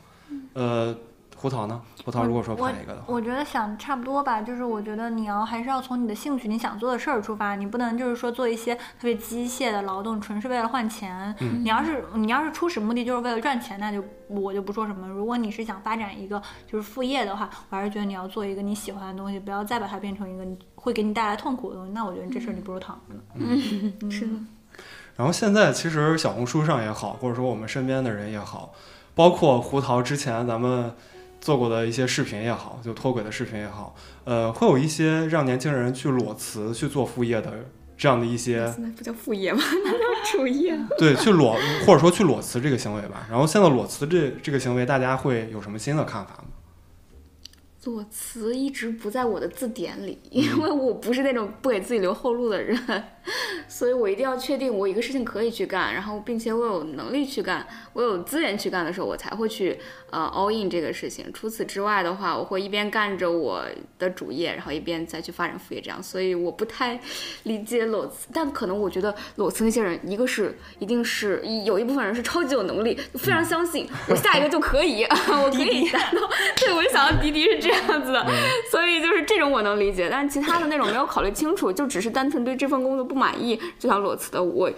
[0.53, 0.95] 呃，
[1.41, 1.81] 胡桃呢？
[2.03, 11.33] 胡桃如果说我排一个的话，我觉得想差不多吧，就是我觉得你要还是要从你的兴趣、你想做的事儿出发，你不能就是说做一些特别机械的劳动，纯是为了换钱。
[11.39, 15.07] 嗯你要是你要是初始目的就是为了赚钱，那就我就不说什么。
[15.07, 21.93] 如果你是想发展一个就是副业的话，我还是觉得你要做一个你喜欢的东西，不要再把它变成一个你会给你带来痛苦的东西。
[21.93, 23.21] 那我觉得这事儿你不如躺着呢。
[23.35, 24.33] 嗯， 是的。
[25.15, 28.73] 然后现在其实小红书上也好，或者说我们身边的人也好，
[29.15, 30.93] 包括胡桃之前咱们
[31.41, 37.65] 做过的一些视频也好，就脱轨的视频也好，呃，会有一些让年轻人去裸辞去做副业的
[37.97, 39.59] 这样的一些现在不叫副业吗？
[39.83, 40.77] 那叫主业。
[40.97, 43.27] 对去裸或者说去裸辞这个行为吧。
[43.29, 46.48] 然后现在裸辞这这个行为，大家会有什么新的看法吗？
[47.89, 52.77] 裸辞一直不在我的字典里，因为我不是那种不给自己留后路的人，
[53.67, 59.79] 所以我一定要确定我一个事情可以去干，然后并且我有能力去干，我有资源去干的时候，我才会去
[60.11, 61.31] 呃 all in 这个事情。
[61.33, 63.65] 除此之外的话，我会一边干着我
[63.97, 66.01] 的主业，然后一边再去发展副业，这样。
[66.01, 66.99] 所以我不太
[67.43, 76.29] 理解裸辞，但可能我觉得裸辞那些人，一个是一定是有一部分人是超级有能力，非常相信我下一个就可以， 我可以达到。
[76.57, 78.25] 对，我就想到迪迪是这样子的，
[78.71, 84.69] 所以就是这种我能理解，但是其他的那种没有考虑清楚，就只是单纯对这份工作不满意就想裸辞的，我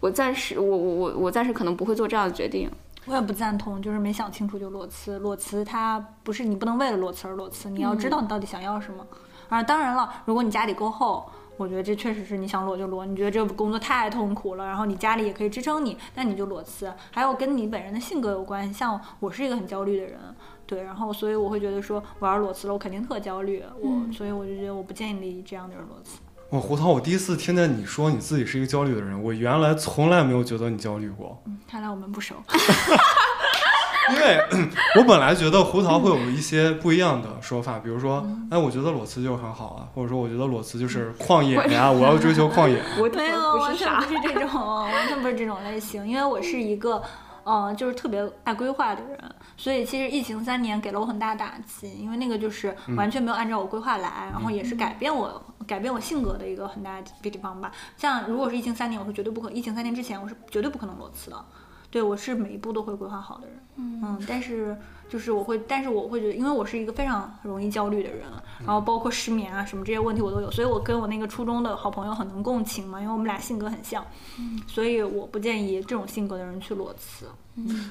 [0.00, 2.70] 我暂时我我我我暂时可能不会做这样的决定。
[3.06, 5.18] 我也不赞同，就是没想清楚就裸辞。
[5.18, 9.06] 裸辞它不是你不能为了裸辞而裸辞，你要知道你到底想要什么。
[9.50, 13.04] 啊，当然了，如果你家里够厚，我觉得这确实是你想裸就裸。
[13.04, 16.90] 你觉得这个工作太痛苦了，然后你家里也可以支撑你，那你就裸辞。
[17.10, 20.18] 还有跟你本人的性格有关系，像我是一个很焦虑的人，
[20.66, 26.18] 对，然后所以我会觉得说我要是裸辞了，我肯定特焦虑，我、所以我就觉得我不建议这样的人裸辞。
[26.50, 31.42] 我胡桃，我第一次听见你说你自己是一个焦虑的人，我原来从来没有觉得你焦虑过。
[31.46, 32.36] 嗯，看来我们不熟。
[34.10, 34.38] 因为
[35.00, 42.82] 我本来觉得胡桃会有一些不一样的说法，比如说，哎，我觉得裸辞就很好啊，或者说我觉得裸辞就是旷野呀， 我要追求旷野。
[43.00, 46.06] 我没有，完全不是这种，完全不是这种类型。
[46.06, 47.02] 因为我是一个，
[47.44, 49.18] 呃，就是特别爱规划的人，
[49.56, 57.72] 所以其实疫情三年给了我很大打击，因为那个就是完全没有按照我规划来，然后也是改变我、改变我性格的一个很大的地方吧。
[57.96, 61.44] 像如果是疫情三年，我是绝对不可，疫情三年之前我是绝对不可能裸辞的。
[61.90, 64.76] 对我是每一步都会规划好的人，嗯但是
[65.08, 68.22] 就是我会，但是我会觉得，因为我是一个非常容易焦虑的人，
[68.64, 74.04] 然后包括失眠啊什么这些问题我都有，所以我跟我那个初中的好朋友很能共情嘛，因为我们俩性格很像，
[74.66, 77.26] 所以我不建议这种性格的人去裸辞。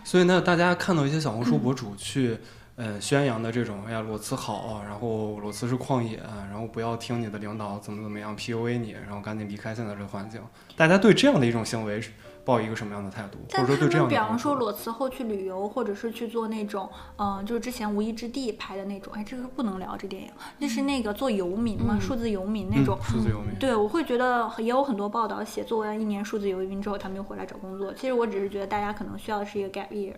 [0.03, 2.37] 所以呢，大家看到一些小红书博主去，
[2.75, 10.41] 呃，宣扬的这种，哎呀，裸辞好啊，然后裸辞是旷野啊，然后不要听你的领导怎么怎么样 PUA 你，然后赶紧离开现在这个环境。
[10.75, 12.11] 大家对这样的一种行为是
[12.45, 20.29] 抱一个什么样的态度，或者说对这样的他们比方说裸辞后去旅游，或者是去做那种，嗯、就是之前《无依之地》拍的那种，哎，这个不能聊这电影，
[20.59, 22.97] 就是那个做游民嘛，数字游民那种。
[22.99, 23.57] 嗯、数字游民。
[23.59, 27.93] 对，我会觉得也有很多报道写做完一年数字游民之后，他们又回来找工作。
[27.93, 30.13] 其实我只是觉得大家可能需要的是一个 gap year，、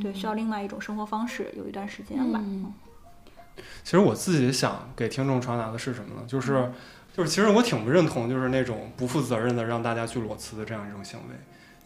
[0.00, 2.40] 对，需要另外一种生活方式，有一段时间吧。
[2.42, 2.72] 嗯
[3.84, 6.22] 其实我自己想给听众传达的是什么呢？
[6.26, 6.72] 就是，
[7.14, 11.36] 就是其实我挺不认同，就是那种不负责任的让大家去裸辞的这样一种行为，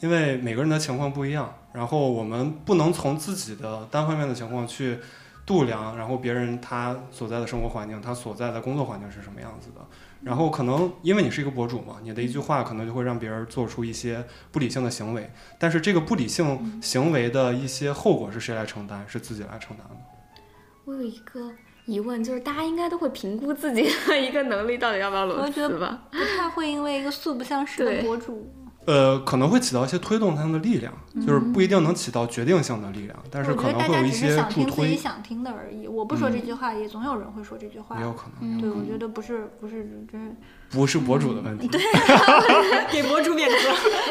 [0.00, 4.98] 因为每个人的情况不一样，然后我们不能从自己的单方面的情况去
[5.44, 9.84] 度量，然后别人他所在的生活环境，他所在的工作环境是什么样子的。
[10.22, 19.04] 然后可能因为你是一个博主嘛，你的一句话可能就会让别人做出一些不理性的行为，但是这个不理性行为的一些后果是谁来承担？
[19.06, 19.96] 是自己来承担的。
[20.84, 21.52] 我有一个
[21.86, 26.02] 疑问，就是大家应该都会评估自己的一个能力到底要不要裸辞吧？
[26.10, 28.52] 不太会因为一个素不相识的博主，
[28.86, 30.92] 呃，可能会起到一些推动他们的力量，
[31.26, 35.86] 就是不一定能起到决定性的力量，但是可能会有一大家只是些助想听自己，想听的而已。
[35.86, 38.02] 我不说这句话，也总有人会说这句话也。
[38.02, 40.34] 有可能对，我觉得不是不是，就是
[40.70, 41.68] 不是博主的问题。
[41.68, 41.80] 对
[42.90, 43.56] 给博主免责。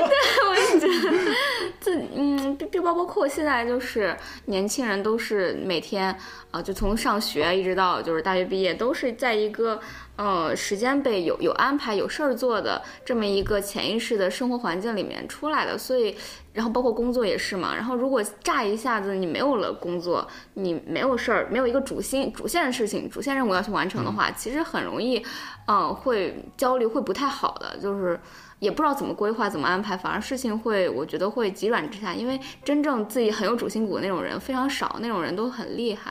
[0.08, 0.16] 对。
[0.50, 1.36] 我也觉得，
[1.82, 6.16] 这嗯，并并包包括现在就是年轻人都是每天
[6.52, 9.80] 啊、就从上学一直到就是大学毕业，都是在一个
[10.16, 16.16] 呃时间被有有安排、有事儿做的这么一个潜意识的生活环境里面出来的，所以。
[16.56, 25.22] 然后包括工作也是嘛，然后如果乍一下子你没有了工作，你没有事儿，没有一个主心主线的事情、主线任务要去完成的话，其实很容易，
[25.68, 28.18] 嗯、会焦虑，会不太好的，就是
[28.60, 36.10] 也不知道怎么规划、怎么安排，反而事情会，我觉得会急转直下，因为真正自己很有主心骨的那种人非常少，那种人都很厉害，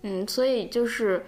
[0.00, 1.26] 嗯，所以就是，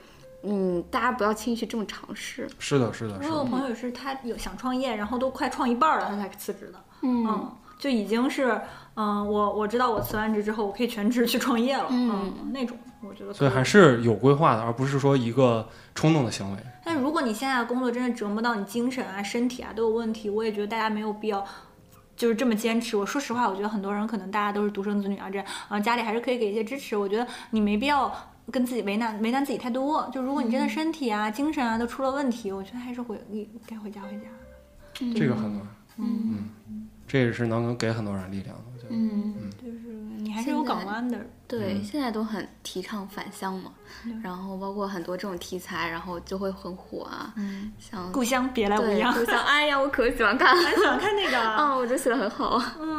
[0.49, 3.35] 嗯，大家不要轻易去这么尝试，是的，是的，我是的。
[3.35, 6.79] 有朋友是他有想创业，然后都快创一半了，他才辞职的。
[7.03, 8.61] 嗯嗯，就已经是，
[8.95, 11.87] 嗯，我我知道我辞完职之后，我可以全职去创业了。
[11.91, 16.59] 嗯那种我觉得所以还是有规划的，而不是说一个冲动的行为。
[16.85, 21.45] 但如果你现在的工作真的折磨到你精神啊、身体啊都有问题，我也觉得大家没有必要。
[22.17, 22.97] 就是这么坚持。
[22.97, 26.97] 我说实话，我觉得很多人可能大家都是独生子女啊，这样啊、家里还是可以给一些支持。
[26.97, 28.11] 我觉得你没必要
[28.51, 30.09] 跟自己为难为难自己太多。
[30.13, 34.27] 就如果你真的身体啊、精神啊都出了问题，我觉得还是回你该回家回家。
[35.15, 35.67] 这个很暖，
[35.99, 36.49] 嗯，
[37.07, 38.63] 这也是能给很多人力量的。
[38.73, 39.35] 我觉得，嗯。
[39.63, 41.19] 就是你还是有港湾的。
[41.47, 43.71] 对，嗯现在都很提倡返乡嘛，
[44.23, 49.13] 然后包括很多这种题材，然后就会很火啊，嗯，像故乡别来无恙。
[49.15, 51.39] 对故乡，哎呀，我可喜欢看了， 很喜欢看那个。
[51.39, 52.99] 啊， 我觉得写的很好，嗯，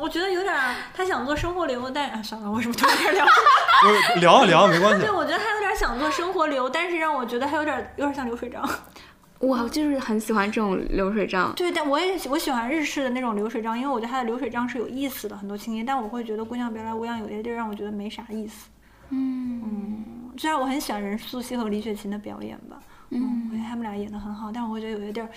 [0.00, 3.24] 我觉得有点儿， 他想做生活流，但啊，算了，为什么突然开始聊？
[3.84, 5.10] 我聊啊聊没关系对，。
[5.10, 8.66] 我觉得他有点想做生活流，但是让我觉得他有点儿有点儿像流水账。
[9.38, 15.82] 我就是很喜欢这种流水账，对，但我也喜我喜欢日式的那种流水账，因为我觉得他的流水账是有意思的，很多情节。
[15.82, 18.68] 但我会觉得《姑娘别来无恙》有些地儿让我觉得没啥意思。
[19.12, 20.04] 嗯
[20.36, 22.78] 虽然我很喜欢任素汐和李雪琴的表演吧，
[23.10, 25.28] 嗯，我觉得他们俩演的很好，但我会觉得有些地儿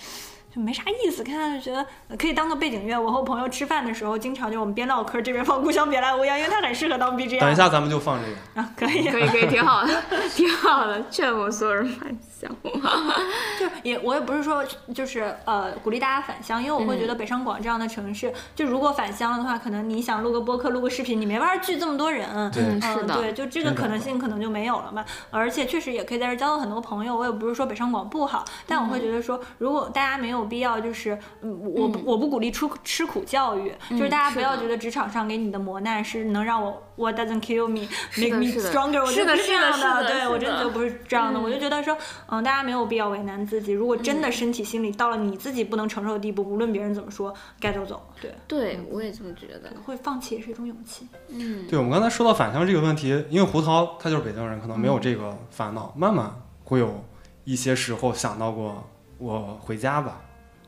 [0.54, 2.99] 就没啥意思，看看就觉得呃可以当个背景乐。
[2.99, 7.39] 我和我朋友吃饭的时候，经常就我们边唠嗑这边放《故乡别来无恙》，因为它很适合当 BGM。
[7.39, 8.62] 等一下，咱们就放这个。
[8.62, 10.04] 啊，可以，可以可以，挺好的，
[10.36, 12.56] 挺好的，劝我所有人返乡。
[13.60, 14.64] 就也我也不是说
[14.94, 22.52] 就是呃鼓励大家返乡，因为我会觉得北上广这样的城市，就如果返乡了的话，可能你想录个播客、录个视频，你没法聚这么多人。
[22.52, 25.06] 对嗯是的对，就这个可能性可能就没有了嘛。
[25.30, 27.16] 而且确实也可以在这儿交到很多朋友。
[27.16, 37.88] 我也不是说北上广不好，但我会觉得说，如果大家没有必要就是，嗯，我不我不鼓励出吃苦教育，就是大家不要觉得职场上给你的磨难是能让我 what doesn't kill me
[38.18, 41.39] make me stronger，我觉得是的不这样是的是的对我真的觉得不是这样的。
[41.39, 41.98] 嗯我就觉得说，
[42.34, 43.72] 嗯，大家没有必要为难自己。
[43.72, 48.02] 如果真的身体心理到了你自己不能承受的地步，无论别人怎么说，该走走。
[48.20, 49.72] 对，对，我也这么觉得。
[49.86, 51.08] 会放弃也是一种勇气。
[51.30, 55.94] 嗯，对，我们刚才说到返乡这个问题，因为胡桃他就是北京人，可能没有这个烦恼。
[55.96, 57.04] 慢慢会有
[57.44, 58.84] 一些时候想到过
[59.20, 60.22] 我回家吧，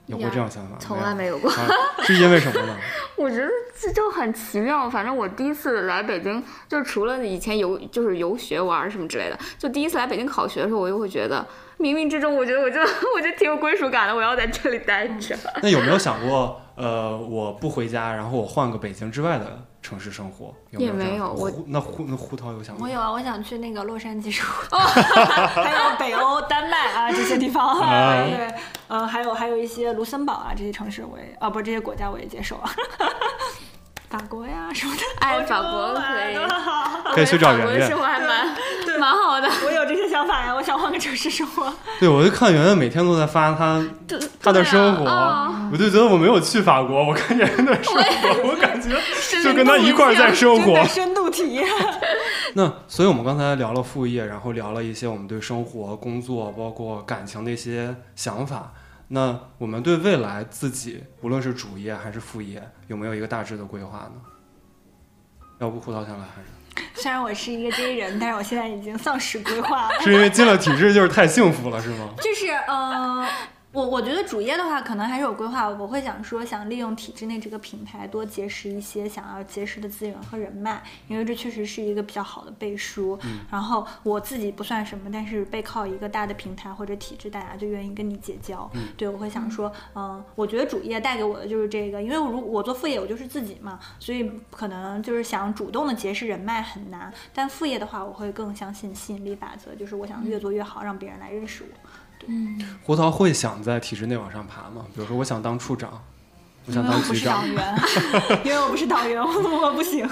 [0.07, 0.75] 有过这样想法？
[0.79, 1.49] 从来没有过。
[1.51, 1.67] 啊，
[2.03, 2.77] 是因为什么呢？
[3.17, 3.49] 我觉得
[3.79, 4.89] 这就很奇妙。
[4.89, 11.45] 反正我第一次来北京，就除了以前游就是游学玩什么之类的，就第一次来北京考学的时候，我就会觉得
[11.79, 15.35] 冥冥之中，我觉得我就我就挺有归属感的，我要在这里待着。
[15.63, 20.53] 那有没有想过，呃，我不回家，然后我换个北京之外的城市生活？
[20.71, 22.85] 有没也没有我那胡那胡桃有想过？
[22.85, 28.53] 我有啊，我想去那个洛杉矶生活， 还有北欧、丹麦啊这些地方，啊 对，
[28.87, 32.71] 嗯，还有还有一些卢森堡啊这些城市我也啊不这些国家我也接受啊，
[34.09, 38.47] 法国呀什么的，哎，法国啊可以可以去找法国圆圆的生活还蛮
[38.99, 39.49] 蛮好的。
[39.65, 41.73] 我有这些想法呀，我想换个城市生活。
[41.99, 43.83] 对，我就看圆圆每天都在发她
[44.41, 48.89] 她的生活，啊我就觉得我没有去法国，我看圆圆的生活，我感觉
[49.43, 50.83] 就跟她一块儿在生活。
[50.85, 51.67] 深度体验。
[52.53, 58.71] 那所以，我们刚才聊了副业，然后聊了一些我们对生活、工作，包括感情的一些想法。
[59.07, 64.13] 那我们对未来自己，无论是主业还是副业，有没有一个大致的规划呢？
[65.59, 66.47] 要不胡桃先来还是？
[67.01, 69.99] 虽然我是一个 J 人，但是我现在已经丧失规划了。
[70.01, 72.09] 是因为进了体制就是太幸福了，是吗？
[72.17, 73.25] 就是嗯，
[73.75, 75.67] 我我觉得主业的话，可能还是有规划。
[75.67, 83.19] 我会想说，想利用体制内这个平台，多结识一些想要结识的资源和人脉，因为这确实是一个比较好的背书。
[83.51, 88.71] 然后我自己不算什么，但是背靠一个大的平台或者体制，大家就愿意跟你结交。
[88.95, 97.13] 对，我会想说，嗯、我觉得主业带给我的就是这个，因为如我做副业，我就是自己嘛，所以可能就是想主动的结识人脉很难。
[97.33, 101.89] 但副业的话，我会更相信吸引力法则，就是我想越做越好，让别人来认识我。
[102.83, 104.85] 胡桃会想在体制内往上爬吗？
[104.93, 106.01] 比如说，我想当处长，
[106.67, 109.27] 我想因为我不当局长是党，员， 因为我不是党员，我
[109.67, 110.07] 我不行。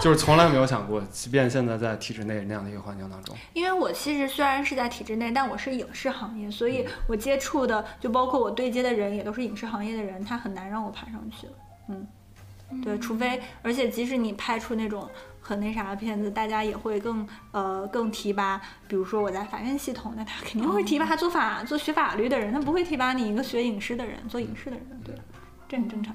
[0.00, 11.46] 就是从来没有想过，即便现在在体制内那样的一个环境当中，因为我其实虽然是在体制内，但我是影视行业，所以我接触的就包括我对接的人也都是影视行业的人，他很难让我爬上去。
[11.88, 12.06] 嗯，
[12.84, 15.08] 对，除非而且即使你拍出那种
[15.40, 18.60] 很那啥的片子，大家也会更呃更提拔。
[18.86, 25.00] 比如说我在法院系统，那他肯定会提拔做法做学法律的人，他不会提拔你一个学影视的人做影视的人。
[25.04, 25.14] 对，
[25.68, 26.14] 这很正常。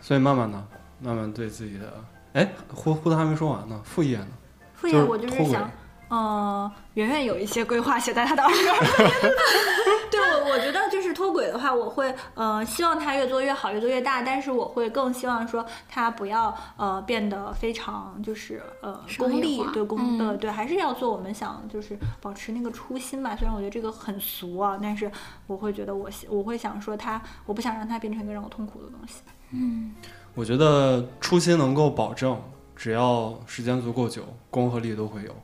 [0.00, 0.66] 所以慢慢呢，
[1.00, 4.28] 慢慢对自己的，哎，胡胡子还没说完呢，副业呢？
[4.74, 5.70] 副业我就是想，
[6.08, 8.64] 呃，圆圆有一些规划写在他的耳边。
[10.10, 23.34] 对我，我觉得就是脱轨的话，我会呃希望它越做越好，越做越大，但是我会更希望说它不要呃变得非常就是呃功利，对功嗯呃对，还是要做我们想就是保持那个初心吧。
[23.34, 25.10] 虽然我觉得这个很俗啊，但是
[25.48, 29.22] 我会觉得我我会想说它，我不想让它变成一个让我痛苦的东西。
[29.50, 29.92] 嗯
[30.34, 32.40] 我觉得初心能够保证，
[32.76, 35.34] 只要时间足够久，功和利都会有。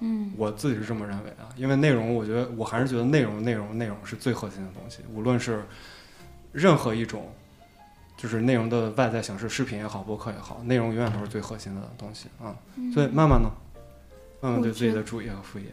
[0.00, 5.64] 嗯，我自己是这么认为的，因为内容，我觉得我还是觉得内容、内容、内容是最核心的东西，无论是
[6.52, 7.32] 任何一种，
[8.16, 12.54] 就是内容的外在形式，视频也好，播客也好，内容永远都是最核心的东西啊。
[12.92, 13.50] 所以慢慢呢，
[14.40, 15.66] 慢慢对自己的主业和副业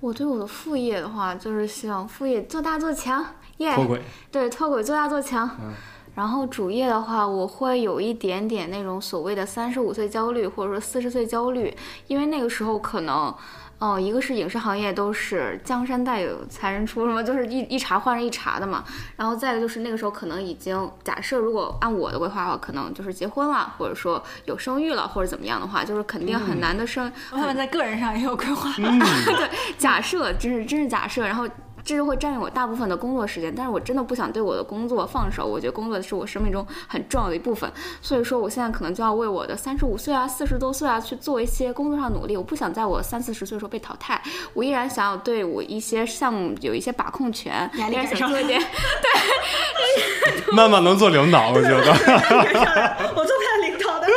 [0.00, 3.24] 我对我的副业的话，就是希望副业做大做强，
[3.58, 5.48] 耶、脱轨，对，脱轨做大做强。
[5.60, 5.72] 嗯
[6.14, 11.76] 然后主业的话，我会有一点点那种所谓的三十五岁焦虑，或者说四十岁焦虑，
[12.06, 13.34] 因为那个时候可能。
[13.80, 18.82] 哦，一个是影视行业都是江山代有才人出，什么就是一一茬换着一茬的嘛。
[19.16, 28.72] 然后再一个就是那个时候可能已经假设，如果按我的规划的话，可能就是结婚了，或者说有生育了，或者怎么样的话，就是肯定很难的生，他们在个人上也有规划。
[28.78, 29.02] 嗯，
[29.76, 31.46] 假设，真是真是假设，然后
[31.84, 37.70] 这就会占用我大部分的工作时间，但是我真的不想对我的工作放手，我觉得工作是我生命中很重要的一部分，
[38.00, 44.22] 所以说我现在可能就要为我的三十五岁啊、四十多岁啊去做一些工作上的努力，我不想在我三四十岁的时候被淘汰，
[44.54, 48.62] 我依然想要对我一些项目有一些把控权，压力依然感上来想做一点，
[50.56, 54.06] 慢慢能做领导，我觉得我做不了领导的。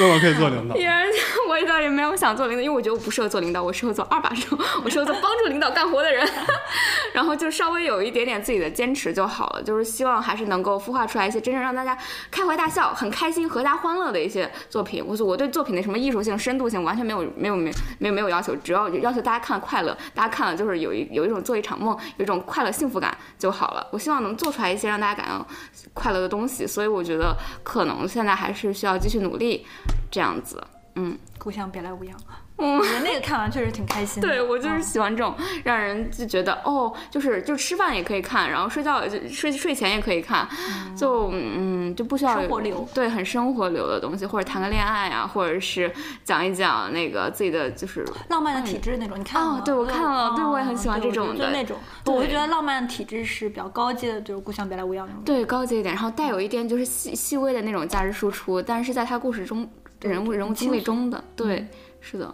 [0.00, 0.82] 慢慢可以做领导 依。
[0.82, 1.06] 然
[1.54, 6.26] 我倒也没有想做领导，因为我觉得我不适合做领导，我适合做二把手，我适合做帮助领导干活的人。
[7.14, 11.96] 然后就稍微有一点点自己的坚持就好了，就是希望还是能够孵化出来一些真正让大家
[12.28, 15.04] 开怀大笑、很开心、阖家欢乐的一些作品。
[15.06, 23.86] 我我对作品的什么艺术性、深度性完全没有没有没有没有没有要求，只要要求大家看快乐，大家看了就是有一有一种做一场梦，有一种快乐幸福感就好了。
[23.92, 25.46] 我希望能做出来一些让大家感到
[25.92, 29.64] 快乐的东西，所以我觉得可能现在还是需要继续努力，
[30.10, 30.60] 这样子。
[30.96, 32.16] 嗯，故乡别来无恙。
[32.56, 34.28] 嗯我觉得那个看完确实挺开心的。
[34.28, 35.34] 对我就是嗯喜欢这种
[35.64, 40.48] 让人就觉得哦，就是就吃饭也可以看，然后睡觉就睡睡前也可以看，
[40.96, 45.92] 就嗯就不需要生活流对很生活流的东西，或者谈个恋爱啊，或者是
[46.22, 49.58] 讲一讲那个自己的就是浪漫的体质那种，你看了吗？
[49.58, 55.24] 哦对我看了对我也很喜欢这种的那种，对我就觉得浪漫的体质是比较高阶的，就是故乡别来无恙那种。
[55.24, 59.68] 对高级一点，然后带有一点就是细细微的那种价值输出，但是在他故事中
[60.04, 61.66] 人物人物经历中的，对，
[62.00, 62.32] 是的。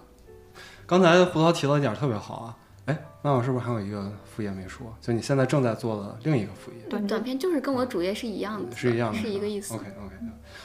[0.87, 2.57] 刚才胡涛提到一点特别好啊，
[2.87, 4.93] 哎，那我是不是还有一个副业没说？
[5.01, 6.79] 就你现在正在做的另一个副业。
[6.89, 9.75] 短短片就是跟我主业是一样的，是一样的，是一个意思。
[9.75, 10.17] OK OK，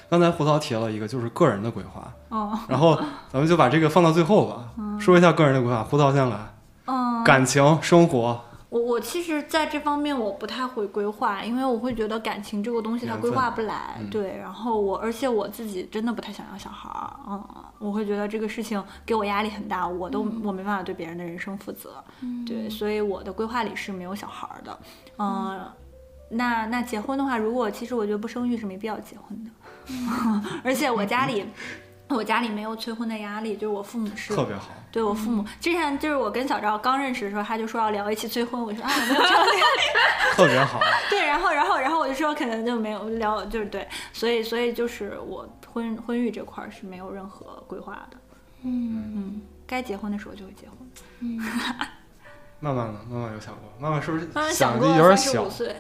[0.10, 3.00] 刚才胡涛提了一个，就是个人的规划，哦，然后
[3.32, 5.84] 咱们就把这个放到最后吧，说一下个人的规划。
[5.84, 6.38] 胡涛先来，
[6.86, 8.44] 嗯，感情生活，
[8.76, 14.38] 我我其实在这方面我不太会规划，因为我会觉得感情这个东西它规划不来，嗯对。
[14.38, 17.42] 然后我而且我自己真的不太想要小孩儿，嗯，
[17.80, 22.04] 我会觉得这个事情给我压力很大，我都、我没办法对别人的人生负责。
[22.46, 24.78] 对，所以我的规划里是没有小孩儿的。
[25.18, 25.72] 嗯，
[26.28, 29.50] 那那结婚的话，如果其实我觉得不生育是没必要结婚的，
[30.66, 31.46] 而且我家 里。
[32.10, 34.70] 我家里没有催婚的压力，就是我父母是特别好。
[34.92, 39.82] 对我父母之前就是我跟小赵刚认识的时候，他就说要聊一期催婚，我说啊我没有这样的压力。
[40.36, 40.80] 特别好。
[41.10, 48.18] 对，然后然后然后我就说可能就没有聊，就是对，所以所以就是我婚婚育这块儿是没有任何规划的。
[48.64, 50.78] 嗯嗯，该结婚的时候就会结婚。
[51.20, 51.38] 嗯，
[52.60, 55.50] 慢慢的，慢慢有想过，慢慢是不是慢慢想的有点小三十五？
[55.50, 55.76] 岁，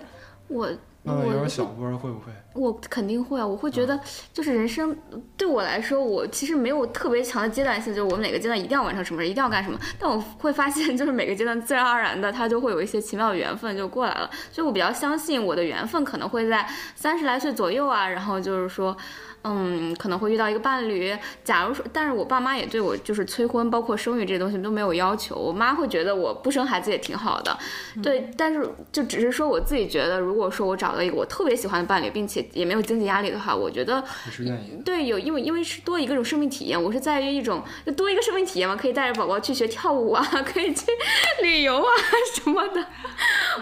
[0.47, 0.69] 我
[1.05, 2.31] 慢慢有点我小，不知道会不会？
[2.53, 3.99] 我肯定会啊，我会觉得
[4.33, 4.97] 就是人生
[5.37, 9.79] 对我来说，我其实没有特别强的阶段性，就是我每个阶段一定要完成什么，一定要干什么。
[9.99, 14.29] 但我会发现，就是每个阶段自然而然的，它就会有一些奇妙的缘分就过来了。
[14.51, 18.97] 所以我比较相信我的缘分可能会在三十来岁左右啊，然后就是说。
[19.47, 21.15] 嗯，可能会遇到一个伴侣。
[21.43, 25.35] 假如说，但是我爸妈也对我就是催婚，包括生育这些东西都没有要求。
[25.35, 27.55] 我妈会觉得我不生孩子也挺好的，
[28.01, 28.27] 对。
[28.35, 34.81] 但是就只是说我自己觉得，如果说我找到一个我特别喜欢的伴侣，并且也没有经济压力的话，我觉得你是愿意？
[34.83, 40.85] 对，有因为因为是多一个种生命体验，我是在于一种就多一个生命体验嘛，可以带着宝宝去学跳舞啊， 可以去
[41.43, 41.89] 旅游啊
[42.33, 42.83] 什么的，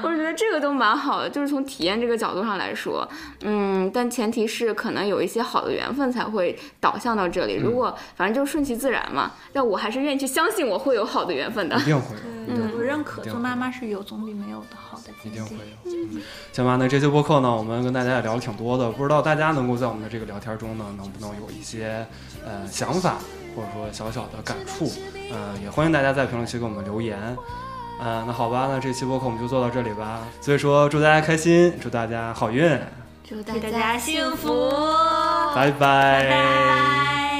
[0.01, 3.05] 我觉得这个都蛮好的，就是从体验这个角度上来说，
[3.41, 11.83] 嗯，但前提是可能有一些好的缘分才会导向到这里，如果反正就顺其自然嘛，但我还是愿意去相信我会有好的缘分的一。
[11.83, 15.55] 定会有，一定对，我认可做妈妈是有总比没有的好的一定会。
[15.55, 15.61] 有。
[15.85, 16.21] 嗯，
[16.51, 22.05] 行吧，那这期播客呢，我们跟大家也聊了挺多的，不知道大家能够在我们的这个聊天中呢，能不能有一些
[22.45, 23.17] 呃想法，
[23.55, 24.91] 或者说小小的感触，
[25.31, 27.17] 嗯、也欢迎大家在评论区给我们留言。
[28.01, 30.27] 嗯、那好吧，那这期播客我们就做到这里吧。
[30.41, 32.77] 所以说，祝大家开心，祝大家好运，
[33.33, 34.69] 祝大家幸福，
[35.55, 37.32] 拜拜拜拜。